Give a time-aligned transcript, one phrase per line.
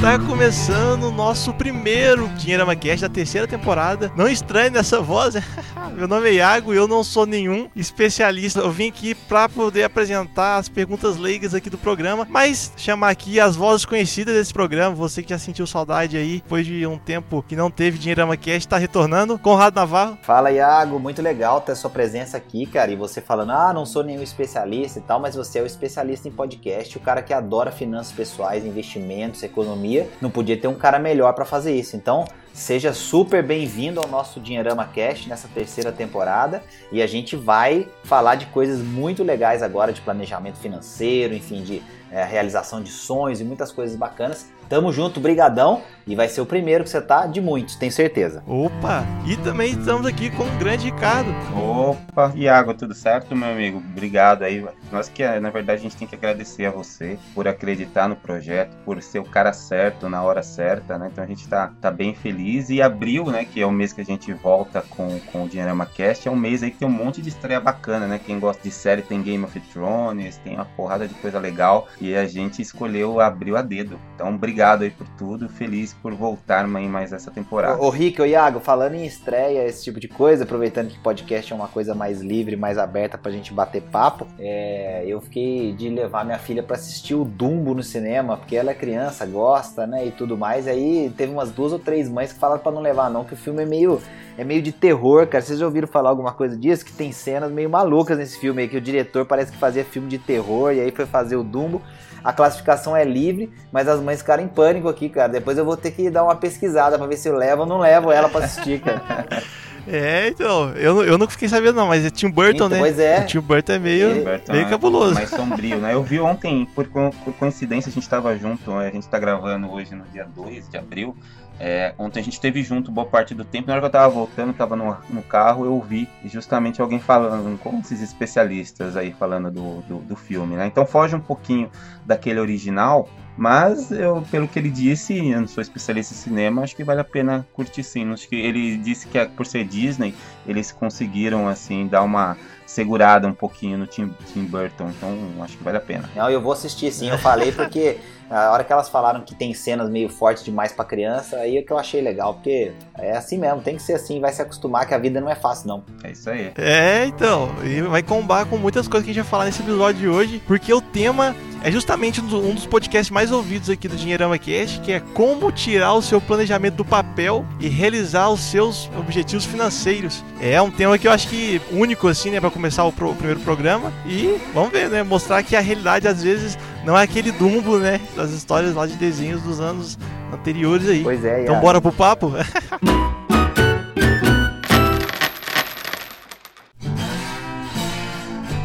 [0.00, 4.10] Está começando o nosso primeiro Dinheiro Cast da terceira temporada.
[4.16, 5.34] Não estranhe nessa voz,
[5.94, 8.60] meu nome é Iago e eu não sou nenhum especialista.
[8.60, 13.38] Eu vim aqui para poder apresentar as perguntas leigas aqui do programa, mas chamar aqui
[13.38, 14.94] as vozes conhecidas desse programa.
[14.94, 18.60] Você que já sentiu saudade aí, depois de um tempo que não teve Dinheiro Cast,
[18.60, 19.38] está retornando.
[19.38, 20.16] Conrado Navarro.
[20.22, 20.98] Fala, Iago.
[20.98, 22.90] Muito legal ter sua presença aqui, cara.
[22.90, 26.26] E você falando, ah, não sou nenhum especialista e tal, mas você é o especialista
[26.26, 29.89] em podcast, o cara que adora finanças pessoais, investimentos, economia.
[30.20, 31.96] Não podia ter um cara melhor para fazer isso.
[31.96, 37.88] Então, Seja super bem-vindo ao nosso Dinheirama Cast nessa terceira temporada e a gente vai
[38.02, 41.80] falar de coisas muito legais agora de planejamento financeiro, enfim, de
[42.10, 44.50] é, realização de sonhos e muitas coisas bacanas.
[44.68, 45.82] Tamo junto, brigadão.
[46.10, 48.42] E vai ser o primeiro que você tá de muitos, tenho certeza.
[48.44, 49.04] Opa!
[49.24, 51.30] E também estamos aqui com o grande Ricardo.
[51.56, 52.32] Opa!
[52.34, 53.78] Iago, tudo certo, meu amigo?
[53.78, 54.66] Obrigado aí.
[54.90, 58.76] Nós que, na verdade, a gente tem que agradecer a você por acreditar no projeto,
[58.84, 61.08] por ser o cara certo na hora certa, né?
[61.12, 62.70] Então a gente tá, tá bem feliz.
[62.70, 65.86] E abril, né, que é o mês que a gente volta com, com o Dinheirama
[65.86, 68.18] Cast, é um mês aí que tem um monte de estreia bacana, né?
[68.18, 71.86] Quem gosta de série tem Game of Thrones, tem uma porrada de coisa legal.
[72.00, 73.96] E a gente escolheu abril a dedo.
[74.16, 77.80] Então, obrigado obrigado aí por tudo, feliz por voltar mais essa temporada.
[77.80, 81.52] Ô, ô Rick, ô Iago, falando em estreia, esse tipo de coisa, aproveitando que podcast
[81.52, 85.88] é uma coisa mais livre, mais aberta pra gente bater papo, é, eu fiquei de
[85.88, 90.06] levar minha filha para assistir o Dumbo no cinema, porque ela é criança, gosta, né,
[90.06, 93.10] e tudo mais, aí teve umas duas ou três mães que falaram para não levar
[93.10, 94.00] não, que o filme é meio
[94.38, 95.44] é meio de terror, cara.
[95.44, 96.82] Vocês já ouviram falar alguma coisa disso?
[96.82, 100.08] Que tem cenas meio malucas nesse filme aí, que o diretor parece que fazia filme
[100.08, 101.82] de terror e aí foi fazer o Dumbo.
[102.22, 105.28] A classificação é livre, mas as mães ficaram em pânico aqui, cara.
[105.28, 107.78] Depois eu vou ter que dar uma pesquisada para ver se eu levo ou não
[107.78, 109.26] levo ela para assistir, cara.
[109.86, 112.78] É, então, eu, eu não fiquei sabendo não, mas é Tim Burton, então, né?
[112.78, 113.20] Pois é.
[113.20, 115.14] O Tim Burton é meio, Burton meio é cabuloso.
[115.14, 115.94] mais sombrio, né?
[115.94, 119.94] Eu vi ontem, por, por coincidência, a gente tava junto, a gente tá gravando hoje
[119.94, 121.16] no dia 2 de abril,
[121.60, 123.68] é, ontem a gente esteve junto boa parte do tempo.
[123.68, 127.58] Na hora que eu tava voltando, tava no, no carro, eu ouvi justamente alguém falando,
[127.58, 130.66] como esses especialistas aí falando do, do, do, filme, né?
[130.66, 131.70] Então foge um pouquinho
[132.06, 136.74] daquele original, mas eu, pelo que ele disse, eu não sou especialista em cinema, acho
[136.74, 138.10] que vale a pena curtir sim.
[138.10, 140.14] Acho que ele disse que por ser Disney,
[140.46, 145.10] eles conseguiram assim dar uma segurada um pouquinho no Tim, Tim Burton, então
[145.42, 146.08] acho que vale a pena.
[146.16, 147.98] Não, eu vou assistir sim, eu falei porque
[148.30, 151.62] a hora que elas falaram que tem cenas meio fortes demais para criança, aí é
[151.62, 154.86] que eu achei legal, porque é assim mesmo, tem que ser assim, vai se acostumar
[154.86, 155.84] que a vida não é fácil não.
[156.04, 156.52] É isso aí.
[156.56, 160.00] É, então, e vai combar com muitas coisas que a gente vai falar nesse episódio
[160.00, 164.38] de hoje, porque o tema é justamente um dos podcasts mais ouvidos aqui do Dinheirama
[164.38, 169.44] Cast, que é como tirar o seu planejamento do papel e realizar os seus objetivos
[169.44, 170.24] financeiros.
[170.40, 173.14] É um tema que eu acho que único assim, né, para começar o, pro, o,
[173.14, 177.30] primeiro programa e vamos ver, né, mostrar que a realidade às vezes não é aquele
[177.32, 179.98] dumbo, né, das histórias lá de desenhos dos anos
[180.32, 181.02] anteriores aí.
[181.02, 181.42] Pois é.
[181.42, 182.32] Então bora pro papo.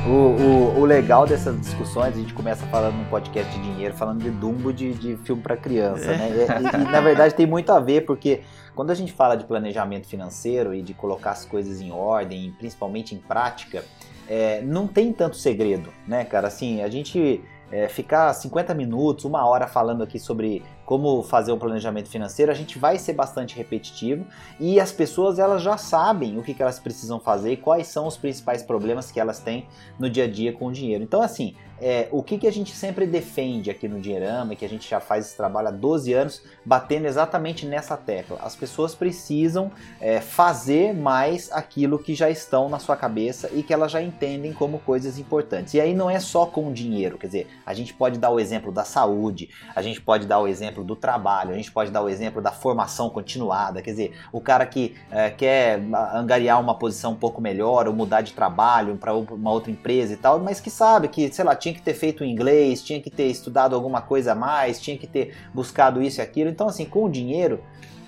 [0.08, 4.22] O, o, o, legal dessas discussões, a gente começa falando num podcast de dinheiro, falando
[4.22, 6.30] de Dumbo de, de filme para criança, né?
[6.30, 8.42] E, e, e, na verdade tem muito a ver, porque
[8.76, 13.16] quando a gente fala de planejamento financeiro e de colocar as coisas em ordem, principalmente
[13.16, 13.84] em prática,
[14.30, 16.48] é, não tem tanto segredo, né, cara?
[16.48, 21.58] Assim, a gente é, ficar 50 minutos, uma hora falando aqui sobre como fazer um
[21.58, 24.26] planejamento financeiro, a gente vai ser bastante repetitivo
[24.60, 28.06] e as pessoas elas já sabem o que, que elas precisam fazer e quais são
[28.06, 29.68] os principais problemas que elas têm
[30.00, 31.04] no dia a dia com o dinheiro.
[31.04, 34.66] Então, assim, é, o que, que a gente sempre defende aqui no Dinheirama, e que
[34.66, 38.40] a gente já faz esse trabalho há 12 anos, batendo exatamente nessa tecla.
[38.42, 43.74] As pessoas precisam é, fazer mais aquilo que já estão na sua cabeça e que
[43.74, 45.74] elas já entendem como coisas importantes.
[45.74, 48.40] E aí não é só com o dinheiro, quer dizer, a gente pode dar o
[48.40, 52.02] exemplo da saúde, a gente pode dar o exemplo do trabalho, a gente pode dar
[52.02, 55.82] o exemplo da formação continuada, quer dizer, o cara que é, quer
[56.14, 60.18] angariar uma posição um pouco melhor ou mudar de trabalho para uma outra empresa e
[60.18, 63.26] tal, mas que sabe que, sei lá, tinha que ter feito inglês, tinha que ter
[63.26, 66.50] estudado alguma coisa a mais, tinha que ter buscado isso e aquilo.
[66.50, 67.60] Então, assim, com o dinheiro,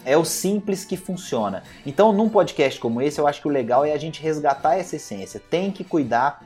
[0.06, 1.64] é o simples que funciona.
[1.84, 4.96] Então, num podcast como esse, eu acho que o legal é a gente resgatar essa
[4.96, 5.42] essência.
[5.50, 6.44] Tem que cuidar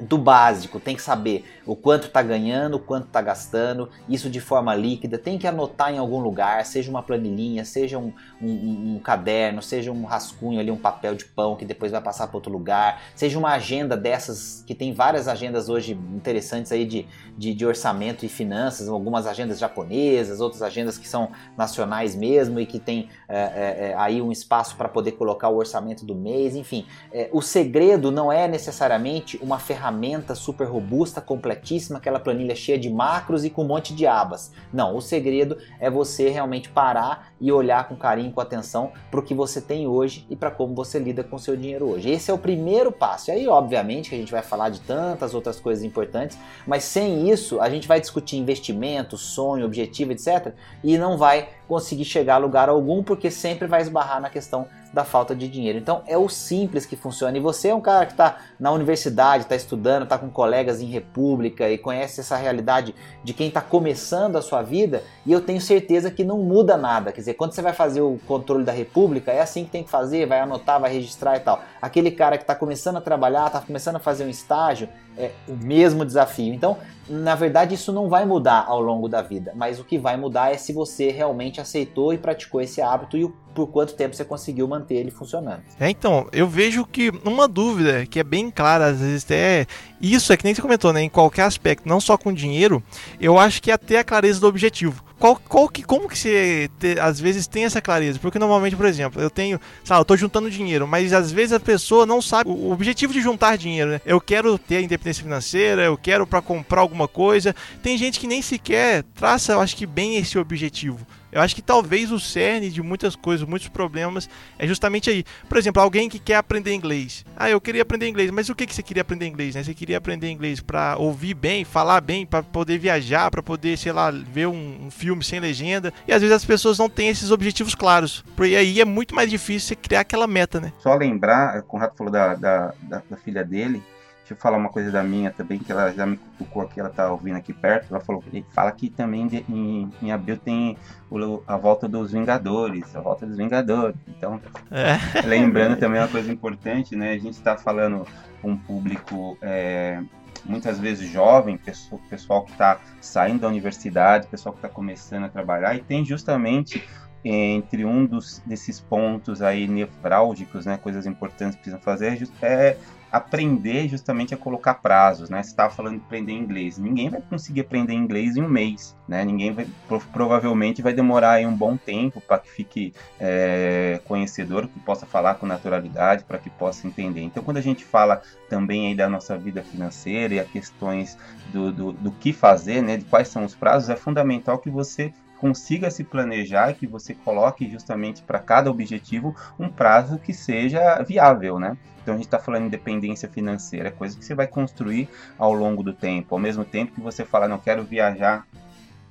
[0.00, 4.40] do básico, tem que saber o quanto está ganhando, o quanto está gastando, isso de
[4.40, 9.00] forma líquida, tem que anotar em algum lugar, seja uma planilhinha, seja um, um, um
[9.02, 12.50] caderno, seja um rascunho ali, um papel de pão que depois vai passar para outro
[12.50, 17.06] lugar, seja uma agenda dessas, que tem várias agendas hoje interessantes aí de,
[17.36, 22.66] de, de orçamento e finanças, algumas agendas japonesas, outras agendas que são nacionais mesmo e
[22.66, 26.56] que tem é, é, é aí um espaço para poder colocar o orçamento do mês,
[26.56, 26.86] enfim.
[27.12, 32.78] É, o segredo não é necessariamente uma ferramenta ferramenta super robusta, completíssima, aquela planilha cheia
[32.78, 34.52] de macros e com um monte de abas.
[34.72, 39.22] Não, o segredo é você realmente parar e olhar com carinho, com atenção para o
[39.22, 42.10] que você tem hoje e para como você lida com o seu dinheiro hoje.
[42.10, 43.30] Esse é o primeiro passo.
[43.30, 47.30] E aí, obviamente, que a gente vai falar de tantas outras coisas importantes, mas sem
[47.30, 50.52] isso, a gente vai discutir investimento, sonho, objetivo, etc.
[50.84, 55.04] E não vai conseguir chegar a lugar algum, porque sempre vai esbarrar na questão da
[55.04, 55.78] falta de dinheiro.
[55.78, 57.36] Então é o simples que funciona.
[57.36, 60.86] E você é um cara que está na universidade, está estudando, está com colegas em
[60.86, 65.02] república e conhece essa realidade de quem está começando a sua vida.
[65.24, 67.12] E eu tenho certeza que não muda nada.
[67.12, 69.90] Quer dizer, quando você vai fazer o controle da república, é assim que tem que
[69.90, 71.62] fazer, vai anotar, vai registrar e tal.
[71.80, 75.54] Aquele cara que está começando a trabalhar, está começando a fazer um estágio, é o
[75.54, 76.54] mesmo desafio.
[76.54, 76.78] Então,
[77.08, 80.52] na verdade, isso não vai mudar ao longo da vida, mas o que vai mudar
[80.52, 84.68] é se você realmente aceitou e praticou esse hábito e por quanto tempo você conseguiu
[84.68, 85.62] manter ele funcionando.
[85.78, 89.66] É, então, eu vejo que uma dúvida que é bem clara, às vezes é
[90.00, 91.02] isso, é que nem você comentou, né?
[91.02, 92.82] Em qualquer aspecto, não só com dinheiro,
[93.20, 95.09] eu acho que é ter a clareza do objetivo.
[95.20, 98.18] Qual, qual que, como que você te, às vezes tem essa clareza?
[98.18, 101.60] Porque normalmente, por exemplo, eu tenho, sabe, eu tô juntando dinheiro, mas às vezes a
[101.60, 104.00] pessoa não sabe o objetivo de juntar dinheiro, né?
[104.06, 107.54] Eu quero ter independência financeira, eu quero para comprar alguma coisa.
[107.82, 111.06] Tem gente que nem sequer traça, eu acho que bem esse objetivo.
[111.32, 114.28] Eu acho que talvez o cerne de muitas coisas, muitos problemas,
[114.58, 115.24] é justamente aí.
[115.48, 117.24] Por exemplo, alguém que quer aprender inglês.
[117.36, 119.54] Ah, eu queria aprender inglês, mas o que, que você queria aprender inglês?
[119.54, 119.62] Né?
[119.62, 123.92] Você queria aprender inglês para ouvir bem, falar bem, para poder viajar, para poder, sei
[123.92, 125.92] lá, ver um, um, filme sem legenda.
[126.06, 128.24] E às vezes as pessoas não têm esses objetivos claros.
[128.40, 130.72] E aí é muito mais difícil você criar aquela meta, né?
[130.78, 133.82] Só lembrar, o Conrado falou da, da, da, da filha dele.
[134.30, 136.88] Deixa eu falar uma coisa da minha também, que ela já me cutucou aqui, ela
[136.88, 137.88] tá ouvindo aqui perto.
[137.90, 138.22] Ela falou,
[138.54, 140.78] fala que também de, em, em abril tem
[141.10, 143.96] o, a volta dos Vingadores, a volta dos Vingadores.
[144.06, 144.40] Então,
[144.70, 145.22] é.
[145.26, 147.10] lembrando também uma coisa importante, né?
[147.10, 148.06] A gente está falando
[148.40, 150.00] com um público é,
[150.44, 155.28] muitas vezes jovem, pessoal, pessoal que está saindo da universidade, pessoal que está começando a
[155.28, 156.88] trabalhar, e tem justamente
[157.24, 162.76] entre um dos, desses pontos aí nevrálgicos, né, coisas importantes que precisam fazer, é
[163.10, 165.42] aprender justamente a colocar prazos, né?
[165.42, 166.78] Você estava falando de aprender inglês.
[166.78, 169.24] Ninguém vai conseguir aprender inglês em um mês, né?
[169.24, 169.66] Ninguém vai,
[170.12, 175.34] provavelmente vai demorar aí um bom tempo para que fique é, conhecedor, que possa falar
[175.34, 177.22] com naturalidade, para que possa entender.
[177.22, 181.18] Então, quando a gente fala também aí da nossa vida financeira e a questões
[181.52, 182.96] do, do, do que fazer, né?
[182.96, 187.68] De quais são os prazos, é fundamental que você consiga se planejar que você coloque
[187.70, 191.78] justamente para cada objetivo um prazo que seja viável, né?
[192.02, 195.08] Então a gente está falando de independência financeira, é coisa que você vai construir
[195.38, 196.34] ao longo do tempo.
[196.34, 198.46] Ao mesmo tempo que você fala, não quero viajar,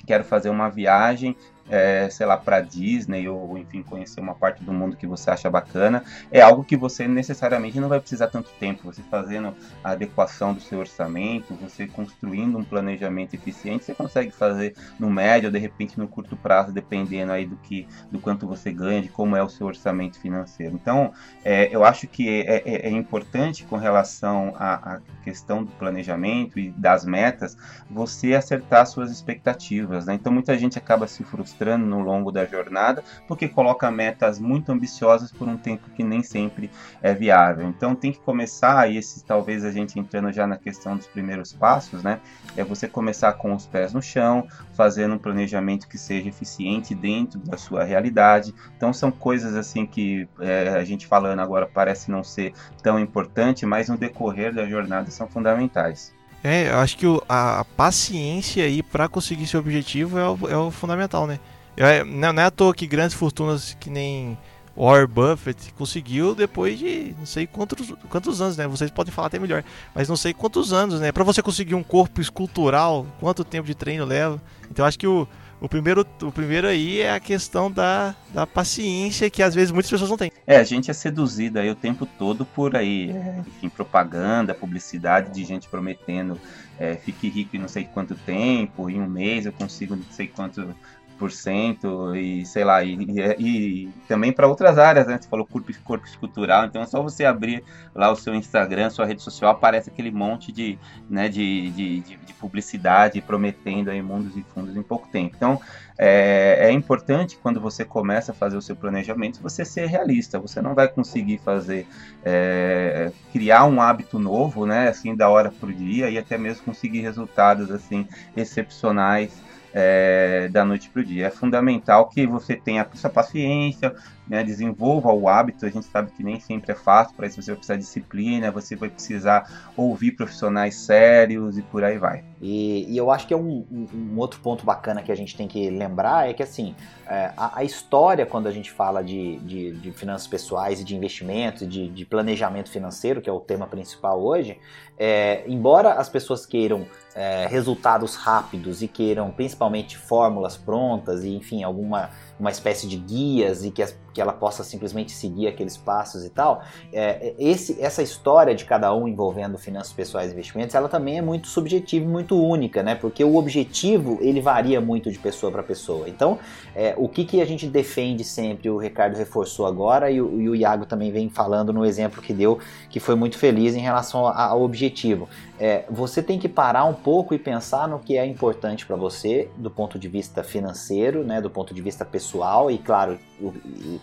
[0.05, 1.35] quero fazer uma viagem
[1.69, 5.49] é, sei lá, para Disney ou, enfim, conhecer uma parte do mundo que você acha
[5.49, 8.83] bacana, é algo que você necessariamente não vai precisar tanto tempo.
[8.83, 14.75] Você fazendo a adequação do seu orçamento, você construindo um planejamento eficiente, você consegue fazer
[14.99, 19.01] no médio de repente no curto prazo, dependendo aí do que, do quanto você ganha,
[19.01, 20.75] de como é o seu orçamento financeiro.
[20.75, 21.13] Então,
[21.43, 26.57] é, eu acho que é, é, é importante com relação à, à, questão do planejamento
[26.57, 27.55] e das metas,
[27.89, 30.07] você acertar suas expectativas.
[30.07, 30.15] Né?
[30.15, 34.71] Então, muita gente acaba se frustrando frustrando no longo da jornada, porque coloca metas muito
[34.71, 37.67] ambiciosas por um tempo que nem sempre é viável.
[37.67, 41.51] Então tem que começar, e esse talvez a gente entrando já na questão dos primeiros
[41.51, 42.19] passos, né?
[42.55, 47.39] É você começar com os pés no chão, fazendo um planejamento que seja eficiente dentro
[47.39, 48.55] da sua realidade.
[48.77, 53.65] Então são coisas assim que é, a gente falando agora parece não ser tão importante,
[53.65, 56.17] mas no decorrer da jornada são fundamentais.
[56.43, 60.57] É, eu acho que o, a, paciência aí para conseguir seu objetivo é o, é
[60.57, 61.39] o fundamental, né?
[61.75, 64.37] É, não, não é à toa que grandes fortunas que nem
[64.75, 68.67] Warren Buffett conseguiu depois de não sei quantos, quantos anos, né?
[68.67, 71.11] Vocês podem falar até melhor, mas não sei quantos anos, né?
[71.11, 74.41] Para você conseguir um corpo escultural, quanto tempo de treino leva?
[74.71, 75.27] Então acho que o,
[75.61, 79.91] o primeiro, o primeiro aí é a questão da, da paciência que às vezes muitas
[79.91, 80.31] pessoas não têm.
[80.47, 85.33] É, a gente é seduzido aí o tempo todo por aí, é, enfim, propaganda, publicidade
[85.33, 86.39] de gente prometendo
[86.79, 90.27] é, fique rico em não sei quanto tempo, em um mês eu consigo não sei
[90.27, 90.73] quanto
[91.19, 95.19] por cento e sei lá, e, e, e também para outras áreas, né?
[95.19, 97.61] Você falou corpo, corpo escultural, então é só você abrir
[97.93, 102.15] lá o seu Instagram, sua rede social, aparece aquele monte de, né, de, de, de,
[102.15, 105.35] de publicidade prometendo aí mundos e fundos em pouco tempo.
[105.35, 105.59] Então
[106.01, 110.39] é, é, importante quando você começa a fazer o seu planejamento você ser realista.
[110.39, 111.85] Você não vai conseguir fazer
[112.23, 114.87] é, criar um hábito novo, né?
[114.87, 118.07] Assim da hora para o dia e até mesmo conseguir resultados assim
[118.37, 121.27] excepcionais é, da noite para o dia.
[121.27, 123.95] É fundamental que você tenha essa paciência,
[124.29, 125.65] né, desenvolva o hábito.
[125.65, 128.51] A gente sabe que nem sempre é fácil, para isso você vai precisar de disciplina,
[128.51, 132.23] você vai precisar ouvir profissionais sérios e por aí vai.
[132.41, 135.47] E, e eu acho que é um, um, outro ponto bacana que a gente tem
[135.47, 139.71] que lembrar é que assim é, a, a, história quando a gente fala de, de,
[139.71, 144.21] de finanças pessoais e de investimentos, de, de planejamento financeiro, que é o tema principal
[144.21, 144.57] hoje,
[144.97, 151.63] é, embora as pessoas queiram é, resultados rápidos e queiram principalmente fórmulas prontas e enfim
[151.63, 152.09] alguma
[152.39, 156.29] uma espécie de guias e que, as, que ela possa simplesmente seguir aqueles passos e
[156.29, 156.61] tal,
[156.91, 161.21] é, esse, essa história de cada um envolvendo finanças pessoais e investimentos, ela também é
[161.21, 162.95] muito subjetiva e muito única, né?
[162.95, 166.09] Porque o objetivo ele varia muito de pessoa para pessoa.
[166.09, 166.37] Então,
[166.75, 170.49] é, o que, que a gente defende sempre, o Ricardo reforçou agora e o, e
[170.49, 172.59] o Iago também vem falando no exemplo que deu,
[172.89, 175.29] que foi muito feliz em relação ao objetivo.
[175.57, 179.49] É, você tem que parar um pouco e pensar no que é importante para você
[179.57, 183.53] do ponto de vista financeiro, né, do ponto de vista pessoal e claro, eu,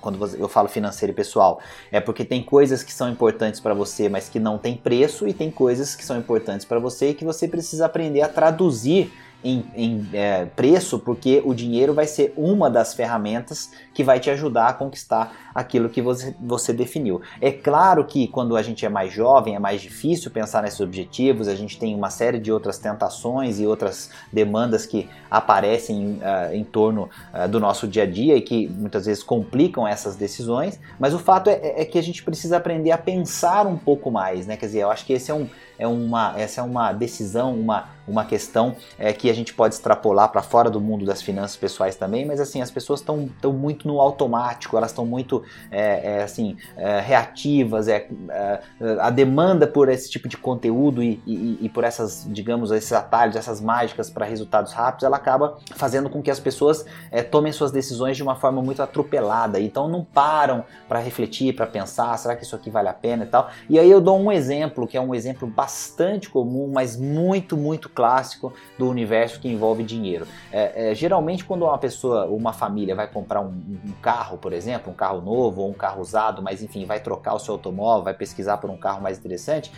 [0.07, 1.59] quando eu falo financeiro e pessoal,
[1.91, 5.35] é porque tem coisas que são importantes para você, mas que não tem preço e
[5.35, 9.13] tem coisas que são importantes para você e que você precisa aprender a traduzir
[9.45, 14.31] em, em é, preço, porque o dinheiro vai ser uma das ferramentas que vai te
[14.31, 17.21] ajudar a conquistar aquilo que você, você definiu.
[17.41, 21.49] É claro que quando a gente é mais jovem é mais difícil pensar nesses objetivos,
[21.49, 26.65] a gente tem uma série de outras tentações e outras demandas que aparecem uh, em
[26.65, 31.15] torno uh, do nosso dia a dia e que muitas vezes complicam essas decisões, mas
[31.15, 34.57] o fato é, é que a gente precisa aprender a pensar um pouco mais, né?
[34.57, 37.96] Quer dizer, eu acho que esse é um, é uma, essa é uma decisão, uma,
[38.07, 41.97] uma questão é, que a gente pode extrapolar para fora do mundo das finanças pessoais
[41.97, 46.57] também, mas assim, as pessoas estão muito no automático, elas estão muito é, é, assim,
[46.77, 48.61] é, reativas, é, é,
[49.01, 53.37] a demanda por esse tipo de conteúdo e, e, e por essas, digamos, esses atalhos,
[53.37, 56.85] essas mágicas para resultados rápidos, ela acaba fazendo com que as pessoas
[57.31, 62.17] tomem suas decisões de uma forma muito atropelada, então não param para refletir, para pensar,
[62.19, 63.51] será que isso aqui vale a pena e tal.
[63.69, 67.89] E aí eu dou um exemplo, que é um exemplo bastante comum, mas muito, muito
[67.97, 70.27] clássico do universo que envolve dinheiro.
[70.53, 74.93] É, é, geralmente, quando uma pessoa, uma família vai comprar um, um, carro, por exemplo,
[74.93, 78.15] um carro novo ou um carro usado, mas enfim, vai trocar o seu automóvel, vai
[78.15, 79.73] pesquisar por um carro mais interessante,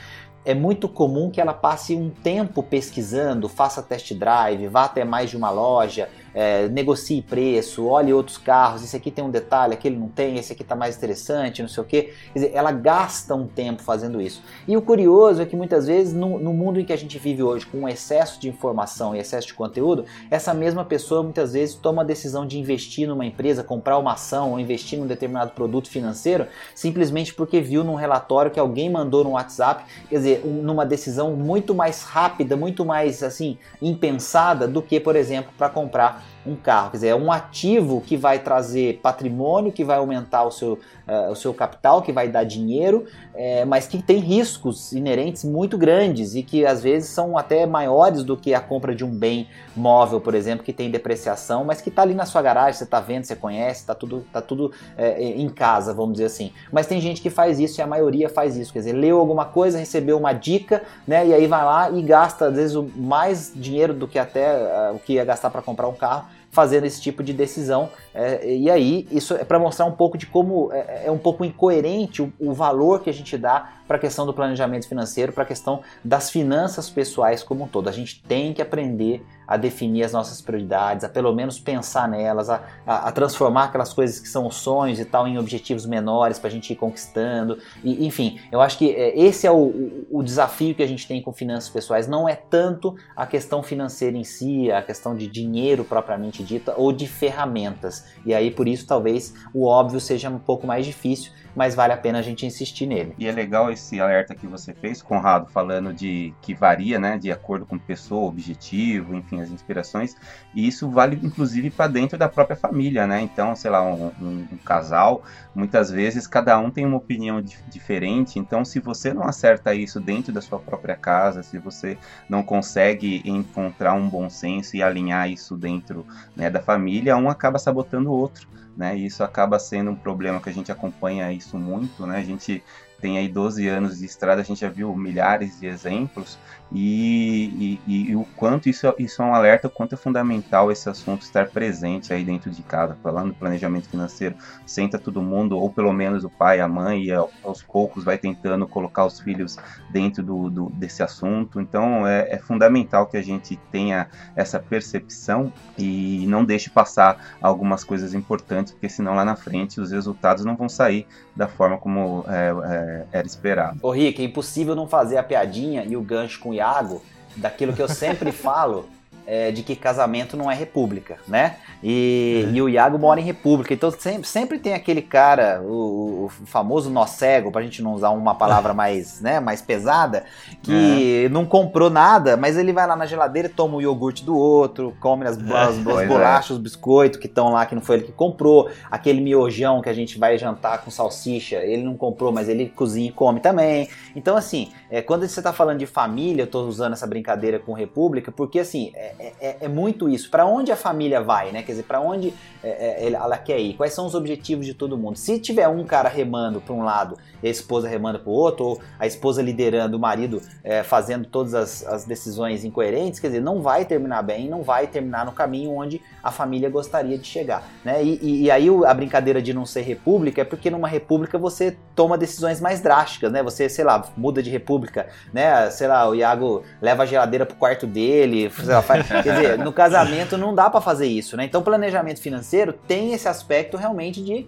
[0.44, 5.30] é muito comum que ela passe um tempo pesquisando, faça test drive, vá até mais
[5.30, 9.96] de uma loja, é, negocie preço, olhe outros carros, esse aqui tem um detalhe, aquele
[9.96, 12.02] não tem, esse aqui está mais interessante, não sei o que.
[12.02, 14.42] Quer dizer, ela gasta um tempo fazendo isso.
[14.66, 17.42] E o curioso é que muitas vezes, no, no mundo em que a gente vive
[17.42, 22.02] hoje, com excesso de informação e excesso de conteúdo, essa mesma pessoa muitas vezes toma
[22.02, 26.46] a decisão de investir numa empresa, comprar uma ação ou investir num determinado produto financeiro,
[26.74, 31.32] simplesmente porque viu num relatório que alguém mandou no WhatsApp, quer dizer, um, numa decisão
[31.32, 36.37] muito mais rápida, muito mais assim, impensada do que, por exemplo, para comprar Bye.
[36.46, 36.90] Um carro.
[36.90, 40.74] Quer dizer, é um ativo que vai trazer patrimônio, que vai aumentar o seu,
[41.06, 45.76] uh, o seu capital, que vai dar dinheiro, é, mas que tem riscos inerentes muito
[45.76, 49.48] grandes e que às vezes são até maiores do que a compra de um bem
[49.76, 53.00] móvel, por exemplo, que tem depreciação, mas que está ali na sua garagem, você está
[53.00, 56.52] vendo, você conhece, está tudo, tá tudo é, em casa, vamos dizer assim.
[56.72, 58.72] Mas tem gente que faz isso e a maioria faz isso.
[58.72, 61.26] Quer dizer, leu alguma coisa, recebeu uma dica, né?
[61.26, 64.98] E aí vai lá e gasta, às vezes, mais dinheiro do que até uh, o
[64.98, 67.90] que ia gastar para comprar um carro fazendo esse tipo de decisão.
[68.14, 71.44] É, e aí, isso é para mostrar um pouco de como é, é um pouco
[71.44, 75.44] incoerente o, o, valor que a gente dá para a questão do planejamento financeiro, para
[75.44, 77.88] a questão das finanças pessoais como um todo.
[77.88, 82.50] A gente tem que aprender a definir as nossas prioridades, a pelo menos pensar nelas,
[82.50, 86.48] a, a, a transformar aquelas coisas que são sonhos e tal em objetivos menores para
[86.48, 87.58] a gente ir conquistando.
[87.82, 91.08] E, enfim, eu acho que é, esse é o, o, o, desafio que a gente
[91.08, 92.06] tem com finanças pessoais.
[92.06, 96.92] Não é tanto a questão financeira em si, a questão de dinheiro propriamente dita ou
[96.92, 98.04] de ferramentas.
[98.26, 101.96] E aí por isso talvez o óbvio seja um pouco mais difícil mas vale a
[101.96, 103.16] pena a gente insistir nele.
[103.18, 107.32] E é legal esse alerta que você fez, Conrado, falando de que varia, né, de
[107.32, 110.14] acordo com pessoa, objetivo, enfim, as inspirações,
[110.54, 113.20] e isso vale inclusive para dentro da própria família, né?
[113.20, 118.38] Então, sei lá, um, um, um, casal, muitas vezes cada um tem uma opinião diferente,
[118.38, 121.98] então se você não acerta isso dentro da sua própria casa, se você
[122.28, 127.58] não consegue encontrar um bom senso e alinhar isso dentro né, da família, um acaba
[127.58, 128.46] sabotando o outro
[128.78, 128.96] né?
[128.96, 132.18] E isso acaba sendo um problema que a gente acompanha isso muito, né?
[132.18, 132.62] A gente
[133.00, 136.38] tem aí 12 anos de estrada, a gente já viu milhares de exemplos
[136.70, 140.88] e, e, e, o quanto isso, isso é um alerta, o quanto é fundamental esse
[140.88, 144.34] assunto estar presente aí dentro de casa, falando do planejamento financeiro,
[144.66, 148.66] senta todo mundo, ou pelo menos o pai, a mãe, e aos poucos vai tentando
[148.66, 149.56] colocar os filhos
[149.90, 151.60] dentro do, do desse assunto.
[151.60, 157.82] Então é, é, fundamental que a gente tenha essa percepção e não deixe passar algumas
[157.82, 162.24] coisas importantes, porque senão lá na frente os resultados não vão sair da forma como
[162.28, 163.78] é, é, era esperado.
[163.82, 167.02] Ô Rick, é impossível não fazer a piadinha e o gancho com Iago,
[167.36, 168.88] daquilo que eu sempre falo,
[169.28, 171.56] é, de que casamento não é república, né?
[171.84, 172.54] E, uhum.
[172.54, 176.88] e, o Iago mora em república, então sempre, sempre tem aquele cara, o, o famoso
[176.88, 180.24] nó cego, pra gente não usar uma palavra mais, né, mais pesada,
[180.62, 181.30] que uhum.
[181.30, 185.26] não comprou nada, mas ele vai lá na geladeira, toma o iogurte do outro, come
[185.26, 186.06] as, as, as é.
[186.06, 189.90] bolachas, os biscoitos que estão lá, que não foi ele que comprou, aquele miojão que
[189.90, 193.90] a gente vai jantar com salsicha, ele não comprou, mas ele cozinha e come também.
[194.16, 197.74] Então, assim, é, quando você tá falando de família, eu tô usando essa brincadeira com
[197.74, 200.30] república, porque assim, é, é, é, é muito isso.
[200.30, 201.62] Para onde a família vai, né?
[201.62, 202.32] Quer dizer, para onde
[202.62, 203.74] é, é ela quer ir?
[203.74, 205.16] Quais são os objetivos de todo mundo?
[205.16, 208.64] Se tiver um cara remando para um lado e a esposa remando para o outro,
[208.64, 210.42] ou a esposa liderando, o marido
[210.84, 215.24] fazendo todas as, as, decisões incoerentes, quer dizer, não vai terminar bem, não vai terminar
[215.24, 218.02] no caminho onde a família gostaria de chegar, né?
[218.02, 221.76] E, e, e aí a brincadeira de não ser república é porque numa república você
[221.94, 223.42] toma decisões mais drásticas, né?
[223.42, 225.70] Você, sei lá, muda de república, né?
[225.70, 229.72] Sei lá, o Iago leva a geladeira pro quarto dele, lá, faz, Quer dizer, no
[229.72, 231.44] casamento não dá para fazer isso, né?
[231.44, 234.46] Então, planejamento financeiro tem esse aspecto realmente de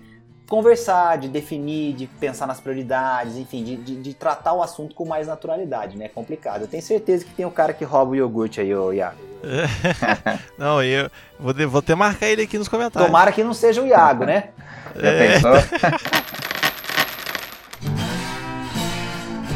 [0.49, 5.05] conversar, de definir, de pensar nas prioridades, enfim, de, de, de, tratar o assunto com
[5.05, 6.07] mais naturalidade, né?
[6.07, 6.63] É complicado.
[6.63, 9.17] Eu tenho certeza que tem o cara que rouba o iogurte aí, ô Iago.
[10.59, 13.07] não, eu vou, vou até marcar ele aqui nos comentários.
[13.07, 14.49] Tomara que não seja o Iago, né?
[14.97, 16.20] É.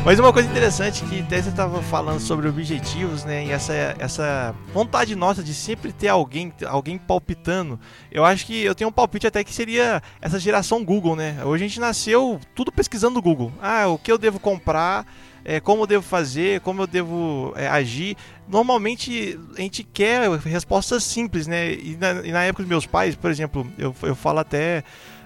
[0.04, 3.46] Mas uma coisa interessante que você estava falando sobre objetivos, né?
[3.46, 7.80] E essa, essa vontade nossa de sempre ter alguém, alguém palpitando.
[8.12, 11.42] Eu acho que eu tenho um palpite até que seria essa geração Google, né?
[11.42, 13.50] Hoje a gente nasceu tudo pesquisando Google.
[13.62, 15.06] Ah, o que eu devo comprar,
[15.42, 18.14] é, como eu devo fazer, como eu devo é, agir.
[18.46, 21.73] Normalmente a gente quer respostas simples, né?
[21.73, 24.84] E na, e na época dos meus pais, por exemplo, eu, eu falo até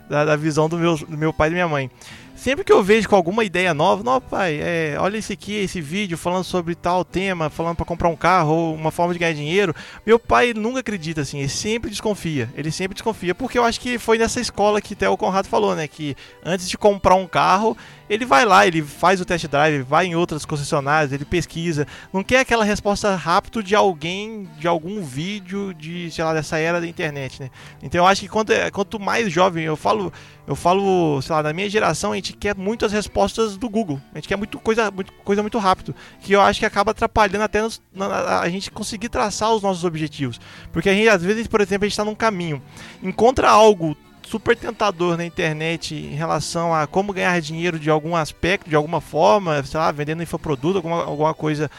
[0.08, 1.90] da, da visão do meu, do meu pai e da minha mãe.
[2.38, 5.81] Sempre que eu vejo com alguma ideia nova, não, pai, é, olha esse aqui, esse
[5.81, 9.33] vídeo falando sobre tal tema, falando para comprar um carro ou uma forma de ganhar
[9.33, 9.74] dinheiro,
[10.07, 13.98] meu pai nunca acredita assim, ele sempre desconfia, ele sempre desconfia, porque eu acho que
[13.98, 17.77] foi nessa escola que até o Conrado falou, né, que antes de comprar um carro,
[18.09, 21.87] ele vai lá, ele faz o test drive, vai em outras concessionárias, ele pesquisa.
[22.12, 26.81] Não quer aquela resposta rápida de alguém, de algum vídeo de, sei lá, dessa era
[26.81, 27.51] da internet, né?
[27.83, 30.12] Então eu acho que quanto, quanto mais jovem, eu falo,
[30.47, 34.01] eu falo, sei lá, na minha geração a gente quer muitas respostas do Google.
[34.14, 35.94] A gente quer muito coisa, muito, coisa muito rápido.
[36.21, 39.85] Que eu acho que acaba atrapalhando até nos, na, a gente conseguir traçar os nossos
[39.85, 40.40] objetivos.
[40.73, 42.62] Porque a gente, às vezes, por exemplo, a gente está num caminho,
[43.03, 43.97] encontra algo
[44.29, 49.01] super tentador na internet em relação a como ganhar dinheiro de algum aspecto, de alguma
[49.01, 51.71] forma, sei lá, vendendo infoproduto, alguma, alguma coisa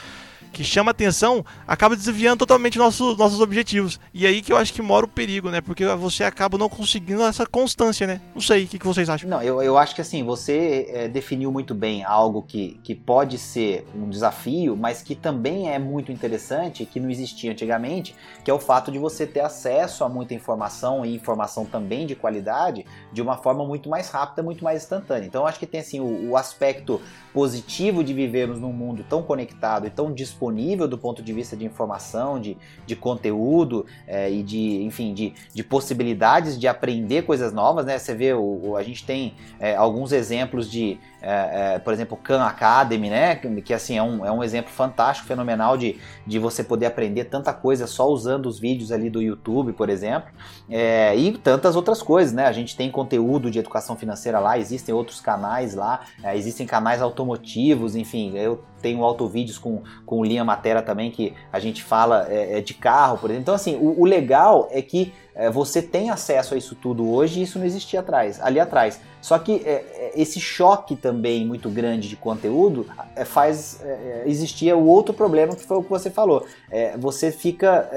[0.51, 3.99] que chama atenção, acaba desviando totalmente nossos, nossos objetivos.
[4.13, 5.61] E aí que eu acho que mora o perigo, né?
[5.61, 8.21] Porque você acaba não conseguindo essa constância, né?
[8.33, 9.29] Não sei, o que, que vocês acham?
[9.29, 13.37] Não, eu, eu acho que assim, você é, definiu muito bem algo que, que pode
[13.37, 18.53] ser um desafio, mas que também é muito interessante, que não existia antigamente, que é
[18.53, 23.21] o fato de você ter acesso a muita informação e informação também de qualidade de
[23.21, 25.27] uma forma muito mais rápida, muito mais instantânea.
[25.27, 27.01] Então eu acho que tem assim o, o aspecto
[27.33, 31.55] positivo de vivermos num mundo tão conectado e tão disponível disponível do ponto de vista
[31.57, 32.55] de informação, de,
[32.87, 37.97] de conteúdo é, e de, enfim, de, de possibilidades de aprender coisas novas, né?
[37.99, 42.17] Você vê, o, o a gente tem é, alguns exemplos de, é, é por exemplo,
[42.17, 43.35] Khan Academy, né?
[43.35, 47.53] Que, assim é um, é um exemplo fantástico, fenomenal de, de você poder aprender tanta
[47.53, 50.29] coisa só usando os vídeos ali do YouTube, por exemplo,
[50.69, 52.45] é, e tantas outras coisas, né?
[52.45, 57.01] A gente tem conteúdo de educação financeira lá, existem outros canais lá, é, existem canais
[57.01, 62.57] automotivos, enfim, eu tenho autovídeos com, com linha matéria também que a gente fala é,
[62.57, 63.41] é, de carro, por exemplo.
[63.43, 67.39] Então, assim, o, o legal é que é, você tem acesso a isso tudo hoje
[67.39, 68.99] e isso não existia atrás, ali atrás.
[69.21, 74.73] Só que é, é esse choque também muito grande de conteúdo é, faz é, existir
[74.73, 76.45] o outro problema que foi o que você falou.
[76.71, 77.89] É, você fica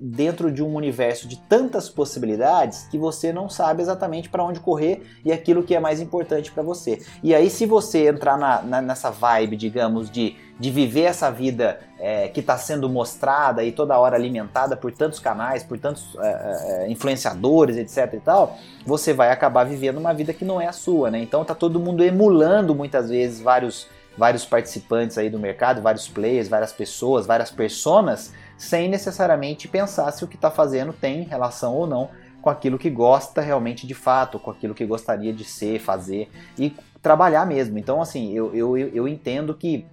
[0.00, 5.02] dentro de um universo de tantas possibilidades que você não sabe exatamente para onde correr
[5.24, 7.00] e aquilo que é mais importante para você.
[7.22, 11.80] E aí, se você entrar na, na, nessa vibe, digamos, de de viver essa vida
[11.98, 16.26] é, que está sendo mostrada e toda hora alimentada por tantos canais, por tantos é,
[16.26, 20.66] é, é, influenciadores, etc e tal, você vai acabar vivendo uma vida que não é
[20.66, 21.18] a sua, né?
[21.18, 26.46] Então tá todo mundo emulando muitas vezes vários vários participantes aí do mercado, vários players,
[26.46, 31.86] várias pessoas, várias personas, sem necessariamente pensar se o que está fazendo tem relação ou
[31.86, 32.10] não
[32.42, 36.74] com aquilo que gosta realmente de fato, com aquilo que gostaria de ser, fazer e
[37.00, 37.78] trabalhar mesmo.
[37.78, 39.86] Então, assim, eu, eu, eu entendo que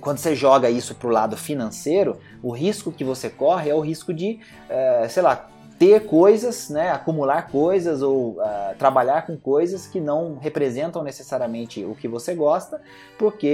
[0.00, 3.80] quando você joga isso para o lado financeiro, o risco que você corre é o
[3.80, 5.48] risco de, é, sei lá,
[5.80, 11.94] ter coisas, né, acumular coisas ou uh, trabalhar com coisas que não representam necessariamente o
[11.94, 12.82] que você gosta,
[13.18, 13.46] porque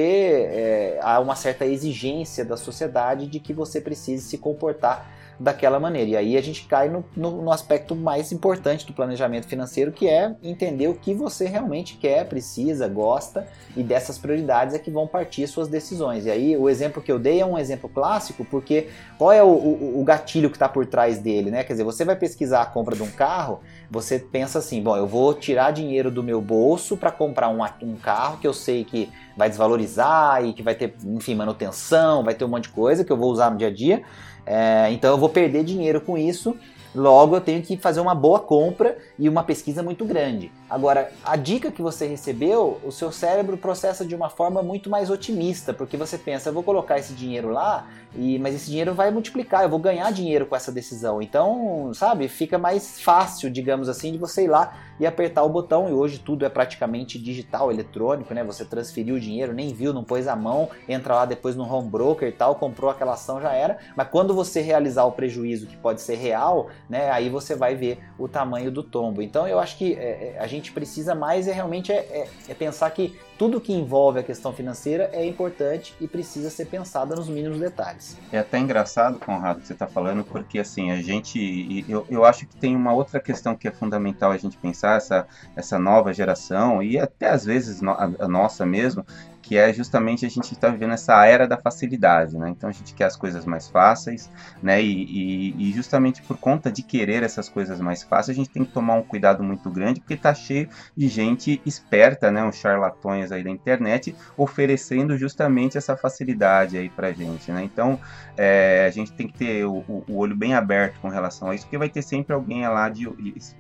[0.51, 6.11] é, há uma certa exigência da sociedade de que você precise se comportar daquela maneira.
[6.11, 10.09] E aí a gente cai no, no, no, aspecto mais importante do planejamento financeiro, que
[10.09, 13.47] é entender o que você realmente quer, precisa, gosta,
[13.77, 16.27] e dessas prioridades é que vão partir suas decisões.
[16.27, 19.49] E aí o exemplo que eu dei é um exemplo clássico, porque qual é o,
[19.49, 21.65] o, o gatilho que está por trás dele, né?
[21.65, 25.07] Quer dizer, você vai pesquisar a compra de um carro, você pensa assim, bom, eu
[25.07, 29.11] vou tirar dinheiro do meu bolso para comprar um, um carro que eu sei que
[29.37, 33.13] vai desvalorizar e que vai ter, enfim, manutenção, vai ter um monte de coisa que
[33.13, 34.03] eu vou usar no dia a dia.
[34.47, 36.57] É, então eu vou perder dinheiro com isso.
[36.97, 40.51] Logo, eu tenho que fazer uma boa compra e uma pesquisa muito grande.
[40.69, 45.11] Agora, a dica que você recebeu, o seu cérebro processa de uma forma muito mais
[45.11, 49.11] otimista, porque você pensa, eu vou colocar esse dinheiro lá, e mas esse dinheiro vai
[49.11, 51.21] multiplicar, eu vou ganhar dinheiro com essa decisão.
[51.21, 55.89] Então, sabe, fica mais fácil, digamos assim, de você ir lá e apertar o botão.
[55.89, 58.43] E hoje tudo é praticamente digital, eletrônico, né?
[58.45, 61.89] Você transferiu o dinheiro, nem viu, não pôs a mão, entra lá depois no home
[61.89, 63.79] broker e tal, comprou aquela ação, já era.
[63.95, 67.11] Mas quando você realizar o prejuízo que pode ser real, né?
[67.11, 69.23] Aí você vai ver o tamanho do tombo.
[69.23, 72.55] Então eu acho que é, é a gente precisa mais é realmente é, é, é,
[72.55, 77.29] pensar que tudo que envolve a questão financeira é importante e precisa ser pensada nos
[77.29, 78.17] mínimos detalhes.
[78.33, 81.85] É até engraçado, Conrado, que você está falando, porque assim, a gente.
[81.89, 85.27] Eu, eu acho que tem uma outra questão que é fundamental a gente pensar, essa,
[85.55, 89.05] essa nova geração, e até às vezes a nossa mesmo,
[89.47, 92.51] que é justamente a gente está vivendo essa era da facilidade, né?
[92.51, 94.29] Então a gente quer as coisas mais fáceis,
[94.61, 94.83] né?
[94.83, 98.65] E, e, e, justamente por conta de querer essas coisas mais fáceis, a gente tem
[98.65, 102.43] que tomar um cuidado muito grande, porque está cheio de gente esperta, né?
[102.43, 107.63] Uns charlatões aí da internet oferecendo justamente essa facilidade aí para gente, né?
[107.63, 108.01] Então
[108.37, 111.65] é, a gente tem que ter o, o, olho bem aberto com relação a isso,
[111.65, 113.09] porque vai ter sempre alguém lá de,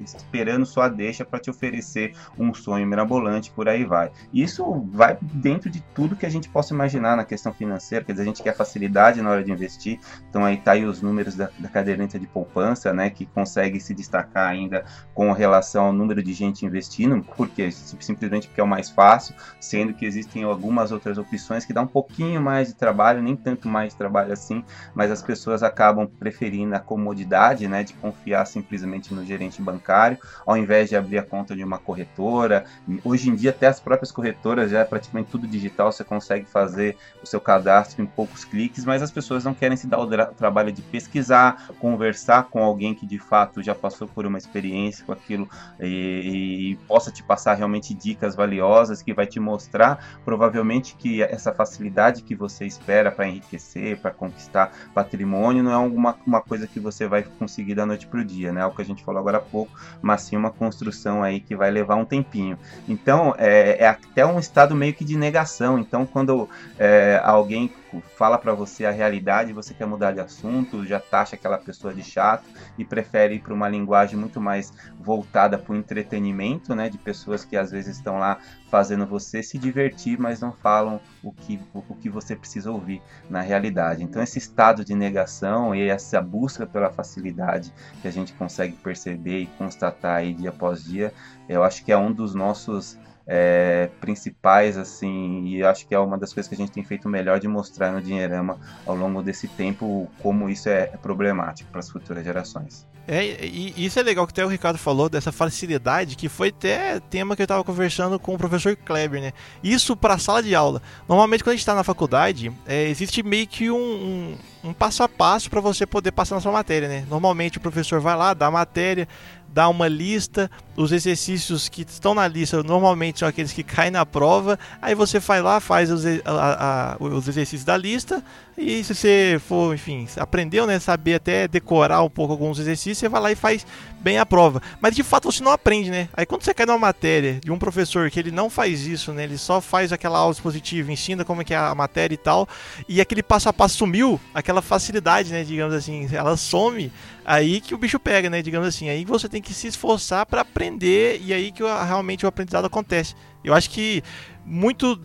[0.00, 4.10] esperando só a deixa para te oferecer um sonho mirabolante, por aí vai.
[4.34, 8.12] Isso vai dentro de de tudo que a gente possa imaginar na questão financeira, quer
[8.12, 11.34] dizer, a gente quer facilidade na hora de investir, então aí tá aí os números
[11.34, 14.84] da, da caderneta de poupança, né, que consegue se destacar ainda
[15.14, 19.92] com relação ao número de gente investindo, porque simplesmente porque é o mais fácil, sendo
[19.92, 23.92] que existem algumas outras opções que dá um pouquinho mais de trabalho, nem tanto mais
[23.92, 29.60] trabalho assim, mas as pessoas acabam preferindo a comodidade, né, de confiar simplesmente no gerente
[29.60, 32.64] bancário, ao invés de abrir a conta de uma corretora.
[33.04, 36.46] Hoje em dia até as próprias corretoras já é praticamente tudo digital digital você consegue
[36.46, 40.06] fazer o seu cadastro em poucos cliques, mas as pessoas não querem se dar o
[40.34, 45.12] trabalho de pesquisar, conversar com alguém que de fato já passou por uma experiência com
[45.12, 45.48] aquilo
[45.80, 51.52] e, e possa te passar realmente dicas valiosas que vai te mostrar provavelmente que essa
[51.52, 56.80] facilidade que você espera para enriquecer, para conquistar patrimônio, não é alguma uma coisa que
[56.80, 58.60] você vai conseguir da noite para o dia, né?
[58.60, 61.56] É o que a gente falou agora há pouco, mas sim uma construção aí que
[61.56, 62.58] vai levar um tempinho.
[62.88, 67.72] Então é, é até um estado meio que de negação então, quando é, alguém
[68.16, 72.02] fala para você a realidade, você quer mudar de assunto, já taxa aquela pessoa de
[72.02, 72.44] chato
[72.76, 76.88] e prefere ir para uma linguagem muito mais voltada para o entretenimento, né?
[76.88, 78.38] De pessoas que às vezes estão lá
[78.70, 83.40] fazendo você se divertir, mas não falam o que, o, que você precisa ouvir na
[83.40, 84.02] realidade.
[84.02, 89.40] Então, esse estado de negação e essa busca pela facilidade que a gente consegue perceber
[89.40, 91.12] e constatar aí dia após dia,
[91.48, 96.16] eu acho que é um dos nossos é, principais, assim, e acho que é uma
[96.16, 99.48] das coisas que a gente tem feito melhor de mostrar no Dinheirama ao longo desse
[99.48, 102.86] tempo como isso é, é problemático para as futuras gerações.
[103.08, 106.98] É, e isso é legal que até o Ricardo falou dessa facilidade, que foi até
[106.98, 109.32] tema que eu estava conversando com o professor Kleber, né?
[109.62, 110.82] Isso para a sala de aula.
[111.08, 115.02] Normalmente, quando a gente está na faculdade, é, existe meio que um, um, um passo
[115.02, 117.04] a passo para você poder passar na sua matéria, né?
[117.08, 119.06] Normalmente o professor vai lá, dá a matéria,
[119.48, 124.04] dá uma lista, os exercícios que estão na lista normalmente são aqueles que caem na
[124.04, 128.22] prova, aí você vai lá, faz os, a, a, os exercícios da lista,
[128.58, 133.08] e se você for, enfim, aprendeu, né, saber até decorar um pouco alguns exercícios, você
[133.08, 133.66] vai lá e faz
[134.06, 134.62] bem a prova.
[134.80, 136.08] Mas de fato você não aprende, né?
[136.12, 139.24] Aí quando você cai numa matéria de um professor que ele não faz isso, né,
[139.24, 142.48] ele só faz aquela aula expositiva, ensina como é que é a matéria e tal,
[142.88, 146.92] e aquele passo a passo sumiu, aquela facilidade, né, digamos assim, ela some,
[147.24, 150.42] aí que o bicho pega, né, digamos assim, aí você tem que se esforçar para
[150.42, 153.16] aprender e aí que realmente o aprendizado acontece.
[153.42, 154.04] Eu acho que
[154.44, 154.96] muito,